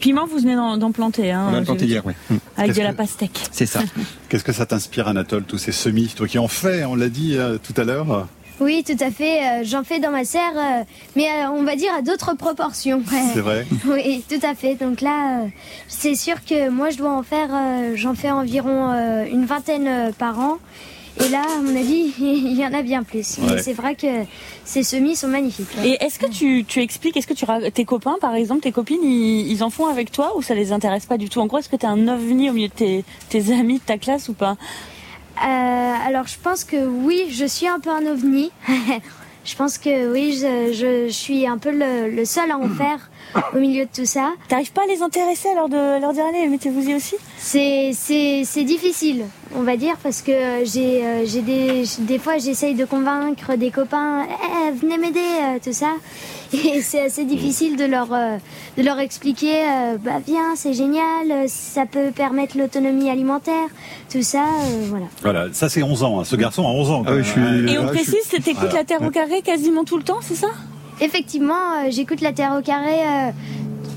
[0.00, 1.32] Piment, vous venez d'en planter.
[1.32, 2.12] Hein, On a planté hier, oui.
[2.56, 3.40] Avec de la que- pastèque.
[3.50, 3.80] C'est ça.
[4.28, 6.08] Qu'est-ce que ça t'inspire, Anatole, tous ces semis?
[6.14, 8.26] Toi qui en fais, on l'a dit euh, tout à l'heure.
[8.60, 9.40] Oui, tout à fait.
[9.40, 13.02] euh, J'en fais dans ma serre, euh, mais euh, on va dire à d'autres proportions.
[13.34, 13.66] C'est vrai.
[13.86, 14.74] Oui, tout à fait.
[14.76, 15.46] Donc là, euh,
[15.88, 19.86] c'est sûr que moi, je dois en faire, euh, j'en fais environ euh, une vingtaine
[19.86, 20.58] euh, par an.
[21.24, 23.38] Et là, à mon avis, il y en a bien plus.
[23.38, 23.54] Ouais.
[23.54, 24.06] Mais c'est vrai que
[24.64, 25.68] ces semis sont magnifiques.
[25.78, 25.90] ouais.
[25.90, 29.02] Et est-ce que tu, tu expliques, est-ce que tu tes copains, par exemple, tes copines,
[29.02, 31.40] ils, ils en font avec toi ou ça les intéresse pas du tout?
[31.40, 33.84] En gros, est-ce que tu es un ovni au milieu de tes, tes amis de
[33.84, 34.56] ta classe ou pas?
[35.44, 38.50] Euh, alors, je pense que oui, je suis un peu un ovni.
[39.44, 42.68] je pense que oui, je, je, je suis un peu le, le seul à en
[42.76, 43.10] faire
[43.54, 44.32] au milieu de tout ça.
[44.48, 47.16] T'arrives pas à les intéresser alors de leur dire allez, mettez-vous-y aussi?
[47.36, 49.24] C'est c'est c'est difficile,
[49.56, 53.56] on va dire, parce que euh, j'ai euh, j'ai des des fois j'essaye de convaincre
[53.56, 54.24] des copains,
[54.68, 55.92] Eh, venez m'aider, euh, tout ça,
[56.52, 58.36] et c'est assez difficile de leur euh,
[58.76, 63.68] de leur expliquer, euh, bah viens, c'est génial, euh, ça peut permettre l'autonomie alimentaire,
[64.12, 65.06] tout ça, euh, voilà.
[65.22, 66.20] Voilà, ça c'est 11 ans.
[66.20, 66.24] hein.
[66.24, 67.02] Ce garçon a 11 ans.
[67.06, 67.68] Ah oui, je suis- quand même.
[67.68, 68.72] Et on je précise, c'est Voilà.
[68.74, 70.48] la Terre au carré quasiment tout le temps, c'est ça?
[71.00, 73.30] Effectivement, euh, j'écoute la Terre au carré euh,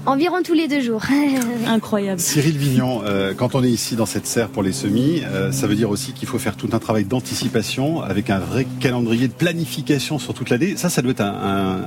[0.10, 1.04] environ tous les deux jours.
[1.68, 2.20] Incroyable.
[2.20, 5.68] Cyril Vignon, euh, quand on est ici dans cette serre pour les semis, euh, ça
[5.68, 9.34] veut dire aussi qu'il faut faire tout un travail d'anticipation avec un vrai calendrier de
[9.34, 10.76] planification sur toute l'année.
[10.78, 11.28] Ça, ça doit être un,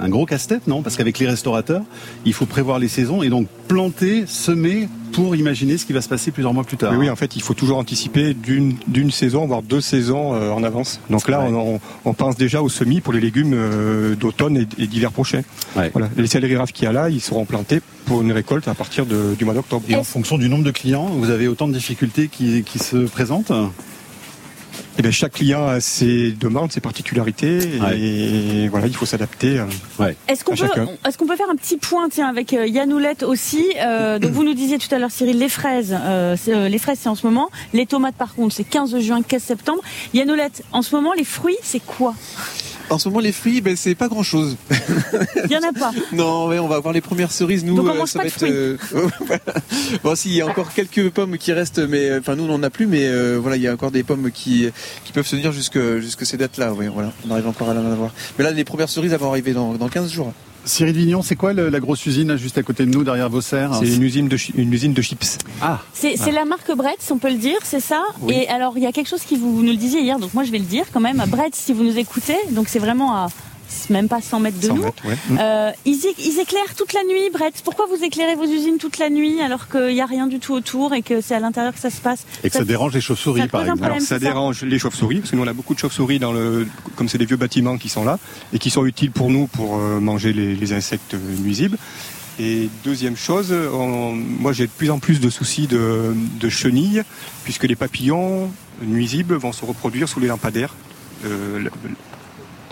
[0.00, 0.82] un- un gros casse-tête, non?
[0.82, 1.82] Parce qu'avec les restaurateurs,
[2.24, 6.08] il faut prévoir les saisons et donc planter, semer pour imaginer ce qui va se
[6.08, 6.92] passer plusieurs mois plus tard.
[6.92, 10.50] Oui, oui, en fait, il faut toujours anticiper d'une d'une saison, voire deux saisons euh,
[10.50, 11.00] en avance.
[11.10, 11.48] Donc là, Ouais.
[11.52, 15.12] on, on- on pense déjà aux semis pour les légumes euh, d'automne et, et d'hiver
[15.12, 15.42] prochain.
[15.76, 15.90] Ouais.
[15.92, 16.08] Voilà.
[16.16, 19.06] Les céleri raves qu'il y a là, ils seront plantés pour une récolte à partir
[19.06, 19.84] de- du mois d'octobre.
[19.88, 22.96] Et en fonction du nombre de clients, vous avez autant de difficultés qui, qui se
[23.06, 23.52] présentent?
[24.98, 27.58] Bien, chaque client a ses demandes, ses particularités,
[27.96, 29.58] et voilà, il faut s'adapter.
[29.58, 30.12] euh.
[30.28, 30.88] Est-ce qu'on peut, chacun.
[31.06, 34.30] est-ce qu'on peut faire un petit point tiens avec euh, Yann Oulette aussi Euh, Donc
[34.32, 37.08] vous nous disiez tout à l'heure Cyril les fraises, euh, c'est, euh, les fraises c'est
[37.08, 39.80] en ce moment, les tomates par contre c'est 15 juin 15 septembre.
[40.14, 42.14] Yann Oulette, en ce moment les fruits c'est quoi?
[42.92, 44.56] En ce moment, les fruits, ben, c'est pas grand chose.
[45.44, 45.92] Il y en a pas.
[46.12, 47.64] Non, ouais, on va avoir les premières cerises.
[47.64, 48.88] Nous, Donc on euh, mange ça pas va de être.
[48.94, 49.98] euh.
[50.04, 52.48] Bon, si, il y a encore quelques pommes qui restent, mais euh, enfin, nous, on
[52.58, 54.68] n'en a plus, mais euh, voilà, il y a encore des pommes qui,
[55.04, 56.74] qui peuvent se tenir jusque, jusque ces dates-là.
[56.74, 58.12] Oui, voilà, on arrive encore à en avoir.
[58.38, 60.32] Mais là, les premières cerises elles vont arriver dans, dans 15 jours.
[60.64, 63.40] Cyril Vignon, c'est quoi le- la grosse usine juste à côté de nous, derrière vos
[63.40, 65.38] serres C'est une usine de une usine de chips.
[65.60, 68.02] Ah, C'est c'est la marque Bretz, on peut le dire, c'est ça?
[68.20, 68.34] Oui.
[68.34, 70.34] Et alors il y a quelque chose qui vous, vous nous le disiez hier, donc
[70.34, 71.22] moi je vais le dire quand même.
[71.28, 73.28] Bretz, si vous nous écoutez, donc c'est vraiment à
[73.90, 74.82] même pas 100 mètres de 100 nous.
[74.84, 75.16] mètres, ouais.
[75.40, 75.94] Euh, ils,
[76.40, 77.60] éclairent toute la nuit, Bretz.
[77.64, 80.52] Pourquoi vous éclairez vos usines toute la nuit alors qu'il n'y a rien du tout
[80.54, 83.00] autour et que c'est à l'intérieur que ça se passe et que ça, dérange les
[83.00, 83.78] chauves-souris, par exemple.
[83.78, 83.96] problème.
[83.98, 84.18] Alors ça ça.
[84.18, 87.18] dérange les chauves-souris, parce que nous on a beaucoup de chauves-souris dans le, comme c'est
[87.18, 88.18] des vieux bâtiments qui sont là
[88.52, 91.78] et qui sont utiles pour nous pour euh, manger les, les insectes nuisibles.
[92.40, 97.02] Et deuxième chose, on- moi j'ai de plus en plus de soucis de, de chenilles,
[97.44, 98.50] puisque les papillons
[98.82, 100.74] nuisibles vont se reproduire sous les lampadaires.
[101.26, 101.68] Euh,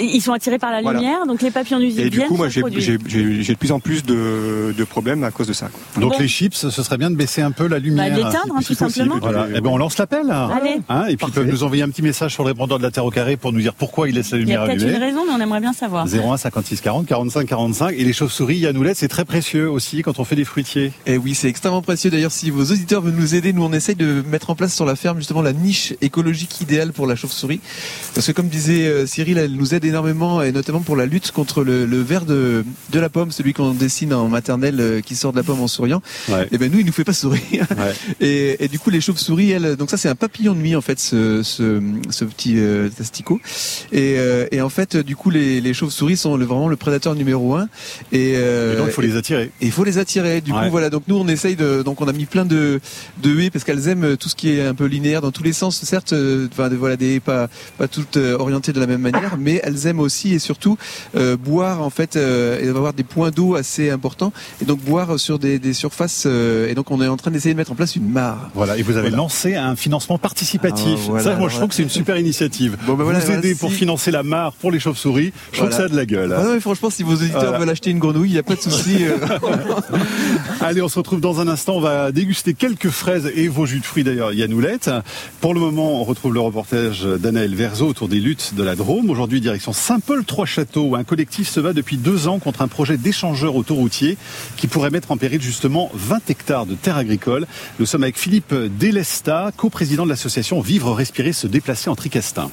[0.00, 0.98] Ils sont attirés par la Voilà.
[1.00, 4.74] lumière, donc les papillons nuisibles et du coup, moi j'ai de plus en plus de,
[4.76, 5.68] de problèmes à cause de ça.
[5.68, 6.02] quoi.
[6.02, 6.18] Donc Bon.
[6.18, 8.08] les chips, ce serait bien de baisser un peu la lumière.
[8.10, 8.90] Bah, d'éteindre, hein, tout possible.
[8.90, 9.18] simplement.
[9.20, 9.46] Voilà.
[9.54, 10.30] Eh ben on lance l'appel.
[10.30, 10.78] Allez.
[10.88, 12.90] Hein, et puis ils peuvent nous envoyer un petit message sur le répondeur de la
[12.90, 14.82] Terre au carré pour nous dire pourquoi il laisse la Il y lumière a peut-être
[14.82, 15.04] une allumée.
[15.06, 16.06] raison, mais on aimerait bien savoir.
[16.06, 20.24] 01 56 40 45 45 et les chauves-souris Yanoulet c'est très précieux aussi quand on
[20.24, 20.92] fait des fruitiers.
[21.06, 22.10] Et oui, c'est extrêmement précieux.
[22.10, 24.84] D'ailleurs, si vos auditeurs veulent nous aider, nous on essaye de mettre en place sur
[24.86, 27.60] la ferme justement la niche écologique idéale pour la chauve-souris.
[28.14, 31.30] Parce que comme disait euh, Cyril, elle nous aide énormément, et notamment pour la lutte
[31.32, 35.14] contre le, le ver de, de la pomme, celui qu'on dessine en maternelle euh, qui
[35.16, 36.00] sort de la pomme en souriant.
[36.28, 36.48] Ouais.
[36.52, 37.66] Et ben nous, il nous fait pas sourire.
[37.76, 37.92] Ouais.
[38.26, 40.80] Et, et du coup, les chauves-souris, elles, donc ça c'est un papillon de nuit en
[40.80, 42.88] fait, ce, ce, ce petit euh.
[43.92, 47.14] Et, euh, et en fait, du coup, les, les chauves-souris sont le, vraiment le prédateur
[47.14, 47.68] numéro un.
[48.12, 49.44] Et, euh, Et donc, il faut les attirer.
[49.60, 50.40] et il faut les attirer.
[50.40, 50.64] Du Ouais.
[50.64, 50.90] coup, voilà.
[50.90, 51.82] Donc nous, on essaye de.
[51.82, 52.80] Donc on a mis plein de
[53.22, 55.52] de haies parce qu'elles aiment tout ce qui est un peu linéaire dans tous les
[55.52, 55.80] sens.
[55.82, 56.14] Certes,
[56.52, 57.48] enfin voilà des haies pas
[57.78, 60.76] pas toutes orientées de la même manière, mais elles aiment aussi et surtout
[61.16, 65.18] euh, boire en fait euh, et avoir des points d'eau assez importants et donc boire
[65.18, 66.24] sur des, des surfaces.
[66.26, 68.50] euh, et donc on est en train d'essayer de mettre en place une mare.
[68.54, 69.16] Voilà, et vous avez Voilà.
[69.16, 70.98] lancé un financement participatif.
[71.02, 72.76] Ah, voilà, ça, moi, je trouve que c'est une super initiative.
[72.86, 75.68] Bon, bah, voilà, vous aider si- pour financer la mare pour les chauves-souris, je trouve
[75.70, 76.34] que ça a de la gueule.
[76.36, 78.54] Ah non, mais franchement, si vos auditeurs veulent acheter une grenouille, il n'y a pas
[78.56, 79.04] de souci.
[80.60, 81.76] Allez, on se retrouve dans un instant.
[81.76, 84.90] On va déguster quelques fraises et vos jus de fruits d'ailleurs, Yannoulette.
[85.40, 89.10] Pour le moment, on retrouve le reportage d'Anaël Verzo autour des luttes de la Drôme.
[89.10, 94.16] Aujourd'hui, direction Saint-Paul-Trois-Châteaux, un collectif se bat depuis deux ans contre un projet d'échangeur autoroutier
[94.56, 97.46] qui pourrait mettre en péril justement 20 hectares de terres agricoles.
[97.78, 102.50] Nous sommes avec Philippe Delesta, coprésident de l'association Vivre, Respirer, Se Déplacer en Tricastin.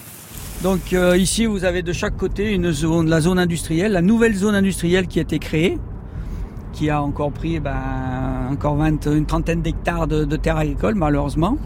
[0.63, 4.36] Donc euh, ici, vous avez de chaque côté une zone, la zone industrielle, la nouvelle
[4.36, 5.78] zone industrielle qui a été créée,
[6.74, 11.57] qui a encore pris ben, encore 20, une trentaine d'hectares de terres agricoles, malheureusement.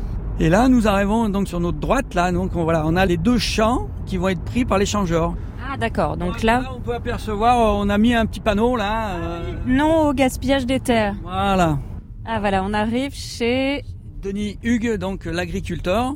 [0.41, 3.17] Et là, nous arrivons donc sur notre droite, là, donc on, voilà, on a les
[3.17, 5.35] deux champs qui vont être pris par l'échangeur.
[5.63, 9.17] Ah d'accord, donc là, on peut apercevoir, on a mis un petit panneau là.
[9.17, 11.13] euh, non au gaspillage des terres.
[11.21, 11.77] voilà.
[12.25, 13.83] Ah voilà, on arrive chez...
[14.23, 16.15] Denis Hugues, donc l'agriculteur,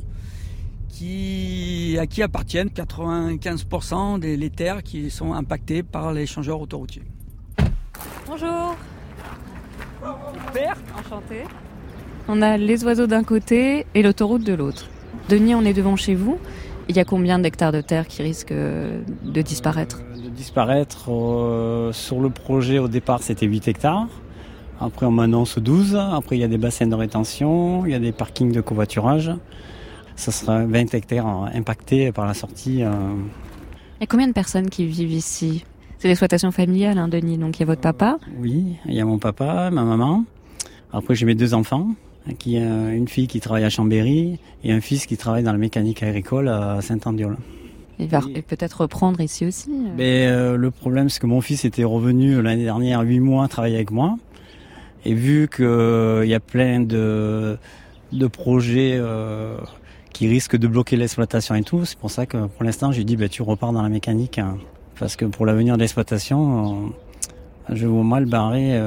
[0.88, 7.02] qui, à qui appartiennent 95% des les terres qui sont impactées par l'échangeur autoroutier.
[8.26, 8.74] Bonjour
[10.98, 11.44] Enchanté.
[12.28, 14.88] On a les oiseaux d'un côté et l'autoroute de l'autre.
[15.28, 16.38] Denis, on est devant chez vous.
[16.88, 21.06] Il y a combien d'hectares de terre qui risquent euh, de disparaître de disparaître.
[21.10, 24.06] euh, sur le projet, au départ, c'était 8 hectares.
[24.80, 25.96] Après, on m'annonce 12.
[25.96, 29.32] Après, il y a des bassins de rétention, il y a des parkings de covoiturage.
[30.16, 32.82] Ça sera 20 hectares euh, impactés par la sortie.
[32.82, 32.90] euh.
[33.98, 35.64] Il y a combien de personnes qui vivent ici?
[35.98, 37.38] C'est l'exploitation familiale, hein, Denis.
[37.38, 38.18] Donc il y a votre papa.
[38.38, 40.24] Oui, il y a mon papa, ma maman.
[40.92, 41.88] Après, j'ai mes deux enfants.
[42.40, 45.58] Qui, euh, une fille qui travaille à Chambéry et un fils qui travaille dans la
[45.58, 47.36] mécanique agricole à Saint-Andiol.
[48.00, 49.70] Il va peut-être reprendre ici aussi.
[49.70, 49.90] euh.
[49.96, 53.76] Mais euh, le problème, c'est que mon fils était revenu l'année dernière huit mois travailler
[53.76, 54.16] avec moi.
[55.04, 55.64] Et vu qu'il
[56.28, 57.56] y a plein de,
[58.12, 59.56] de projets euh,
[60.12, 63.16] qui risquent de bloquer l'exploitation et tout, c'est pour ça que pour l'instant, j'ai dit,
[63.16, 64.38] bah, tu repars dans la mécanique.
[64.38, 64.58] hein.
[64.98, 66.92] parce que pour l'avenir de l'exploitation,
[67.70, 68.80] je vois mal barrer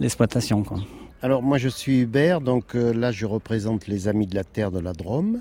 [0.00, 0.62] l'exploitation.
[0.62, 0.78] quoi.
[1.26, 4.70] Alors moi je suis Hubert, donc euh, là je représente les Amis de la Terre
[4.70, 5.40] de la Drôme.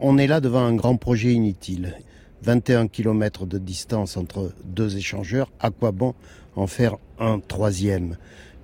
[0.00, 1.94] On est là devant un grand projet inutile.
[2.42, 6.12] 21 km de distance entre deux échangeurs, à quoi bon
[6.56, 8.16] en faire un troisième?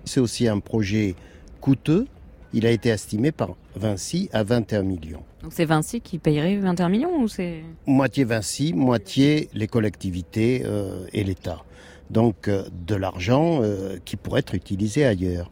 [0.05, 1.15] C'est aussi un projet
[1.61, 2.09] coûteux.
[2.53, 5.23] Il a été estimé par Vinci à 21 millions.
[5.45, 7.63] Donc c'est Vinci qui payerait 21 millions ou c'est?
[7.87, 11.63] Moitié Vinci, moitié les collectivités euh, et l'État.
[12.11, 15.49] Donc euh, de l'argent euh, qui pourrait être utilisé ailleurs.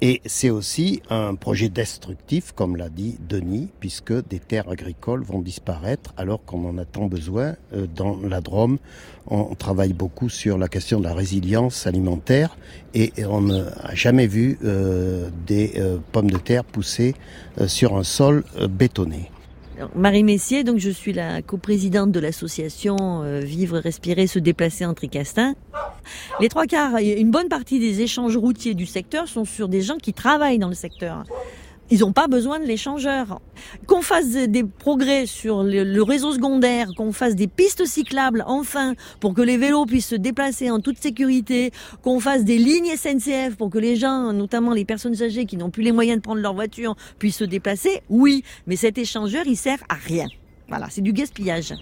[0.00, 5.40] Et c'est aussi un projet destructif, comme l'a dit Denis, puisque des terres agricoles vont
[5.40, 7.56] disparaître alors qu'on en a tant besoin.
[7.74, 8.78] Euh, Dans la Drôme,
[9.26, 12.56] on travaille beaucoup sur la question de la résilience alimentaire
[12.94, 17.14] et on n'a jamais vu euh, des euh, pommes de terre pousser
[17.66, 19.30] sur un sol bétonné.
[19.94, 24.94] Marie Messier, donc je suis la coprésidente de l'association euh, Vivre, Respirer, Se Déplacer en
[24.94, 25.54] Tricastin.
[26.40, 29.96] Les trois quarts, une bonne partie des échanges routiers du secteur sont sur des gens
[29.96, 31.24] qui travaillent dans le secteur.
[31.90, 33.40] Ils n'ont pas besoin de l'échangeur.
[33.86, 38.94] Qu'on fasse des- progrès sur le, le réseau secondaire, qu'on fasse des pistes cyclables, enfin,
[39.20, 41.70] pour que les vélos puissent se déplacer en toute sécurité,
[42.02, 45.70] qu'on fasse des lignes SNCF pour que les gens, notamment les personnes âgées qui n'ont
[45.70, 48.44] plus les moyens de prendre leur voiture, puissent se déplacer, oui.
[48.66, 50.26] Mais cet échangeur, il sert à rien.
[50.68, 51.72] Voilà, c'est du gaspillage.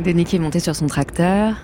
[0.00, 1.56] Denis qui est monté sur son tracteur.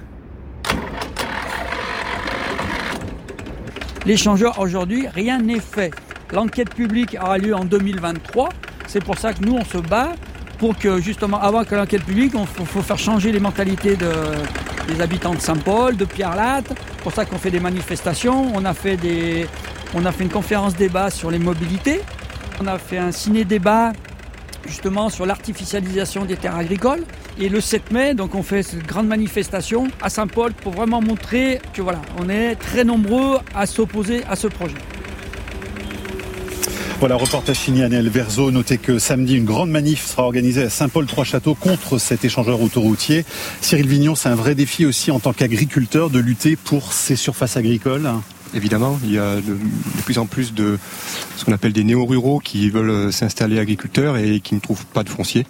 [4.07, 5.91] L'échangeur, aujourd'hui, rien n'est fait.
[6.33, 8.51] L'enquête publique aura lieu en 2023.
[8.87, 10.13] C'est pour ça que nous, on se bat
[10.59, 14.13] pour que, justement, avant que l'enquête publique, il faut, faire changer les mentalités de,
[14.87, 16.69] des habitants de Saint-Paul, de Pierre-Latte.
[16.69, 18.53] C'est pour ça qu'on fait des manifestations.
[18.55, 19.47] On a fait, des,
[19.95, 22.01] on a fait une conférence débat sur les mobilités.
[22.63, 23.93] On a fait un ciné-débat
[24.67, 27.05] justement sur l'artificialisation des terres agricoles.
[27.39, 31.61] Et le 7 mai, donc on fait cette grande manifestation à Saint-Paul pour vraiment montrer
[31.73, 34.75] que voilà, on est très nombreux à s'opposer à ce projet.
[37.01, 38.51] Voilà, reportage signé Anel Verzo.
[38.51, 43.25] Notez que samedi, une grande manif sera organisée à Saint-Paul-Trois-Châteaux contre cet échangeur autoroutier.
[43.63, 47.57] Cyril Vignon, c'est un vrai défi aussi en tant qu'agriculteur de lutter pour ces surfaces
[47.57, 48.11] agricoles
[48.53, 49.57] Évidemment, il y a de,
[50.05, 50.79] plus en plus de
[51.39, 55.09] ce qu'on appelle des néo-ruraux qui veulent s'installer agriculteurs et qui ne trouvent pas de
[55.09, 55.47] foncier,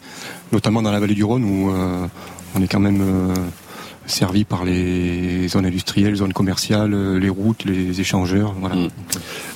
[0.52, 2.06] notamment dans la vallée du Rhône où euh,
[2.54, 3.34] on est quand même euh,
[4.10, 8.54] servi par les zones industrielles, zones commerciales, les routes, les échangeurs.
[8.58, 8.76] Voilà.
[8.76, 8.88] Mmh.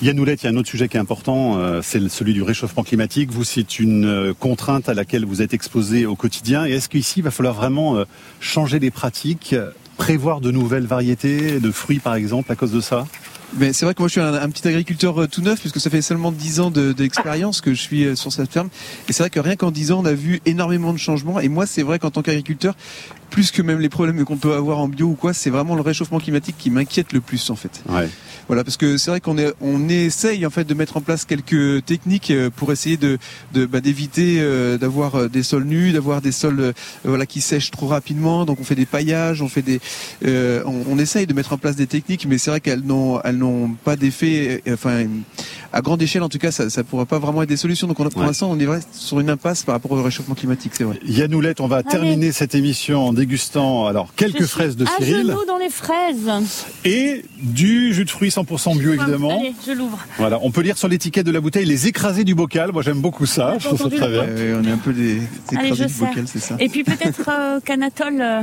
[0.02, 2.82] Yann Oulette, il y a un autre sujet qui est important, c'est celui du réchauffement
[2.82, 3.30] climatique.
[3.30, 6.66] Vous, c'est une contrainte à laquelle vous êtes exposé au quotidien.
[6.66, 8.04] Et est-ce qu'ici, il va falloir vraiment
[8.40, 9.54] changer les pratiques,
[9.96, 13.06] prévoir de nouvelles variétés de fruits, par exemple, à cause de ça?
[13.56, 15.88] Mais c'est vrai que moi je suis un, petit agriculteur euh, tout neuf puisque ça
[15.88, 18.68] fait seulement 10 ans d'expérience que je suis euh, sur cette ferme.
[19.08, 21.38] Et c'est vrai que rien qu'en 10 ans on a vu énormément de changements.
[21.38, 22.74] Et moi c'est vrai qu'en tant qu'agriculteur,
[23.34, 25.80] plus que même les problèmes qu'on peut avoir en bio ou quoi, c'est vraiment le
[25.80, 27.82] réchauffement climatique qui m'inquiète le plus en fait.
[27.88, 28.08] Ouais.
[28.46, 31.24] Voilà, parce que c'est vrai qu'on est, on essaye en fait de mettre en place
[31.24, 33.18] quelques techniques euh, pour essayer de,
[33.52, 37.72] de bah, d'éviter euh, d'avoir euh, des sols nus, d'avoir des sols voilà qui sèchent
[37.72, 38.44] trop rapidement.
[38.44, 39.80] Donc on fait des paillages, on fait des,
[40.24, 43.38] on, on, essaye de mettre en place des techniques, mais c'est vrai qu'elles n'ont, elles
[43.38, 44.62] n'ont pas d'effet.
[44.70, 45.06] Enfin,
[45.72, 47.88] à grande échelle en tout cas, ça, ça pourra pas vraiment être des solutions.
[47.88, 50.84] Donc on, pour l'instant, on est sur une impasse par rapport au réchauffement climatique, c'est
[50.84, 51.00] vrai.
[51.04, 55.30] Yann Oulette, on va terminer cette émission en dégustant alors quelques fraises de Cyril.
[55.30, 56.30] À dans les fraises.
[56.84, 59.38] Et du jus de fruits 100% bio évidemment.
[59.38, 59.98] Allez, je l'ouvre.
[60.18, 62.72] Voilà, on peut lire sur l'étiquette de la bouteille les écrasés du bocal.
[62.72, 64.26] Moi j'aime beaucoup ça, je trouve ça très bien.
[64.60, 65.20] on est un peu des,
[65.52, 66.56] écrasés du bocal, c'est ça.
[66.60, 68.20] Et puis peut-être euh, qu'Anatole.
[68.20, 68.42] Euh,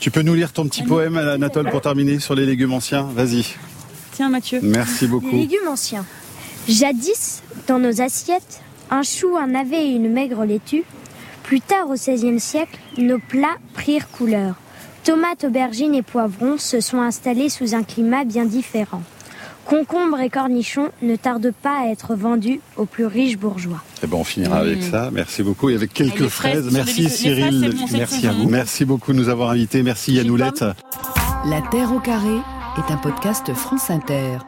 [0.00, 3.02] tu peux nous lire ton petit poème, Anatole, pour terminer sur les légumes anciens?
[3.14, 3.44] Vas-y.
[4.12, 4.60] Tiens, Mathieu.
[4.62, 5.30] Merci beaucoup.
[5.30, 6.06] Les légumes anciens.
[6.68, 10.84] Jadis, dans nos assiettes, un chou, un navet et une maigre laitue.
[11.50, 14.54] Plus tard, au XVIe siècle, nos plats prirent couleur.
[15.02, 19.02] Tomates, aubergines et poivrons se sont installés sous un climat bien différent.
[19.64, 23.82] Concombres et cornichons ne tardent pas à être vendus aux plus riches bourgeois.
[24.04, 24.90] Eh ben on finira avec mmh.
[24.92, 25.10] ça.
[25.12, 25.70] Merci beaucoup.
[25.70, 26.72] Et avec quelques fraises.
[26.72, 27.74] Merci Cyril.
[27.90, 28.48] Merci à vous.
[28.48, 29.82] Merci beaucoup de nous avoir invités.
[29.82, 30.64] Merci Yanoulette.
[31.46, 32.36] La Terre au carré
[32.78, 34.38] est un podcast France Inter.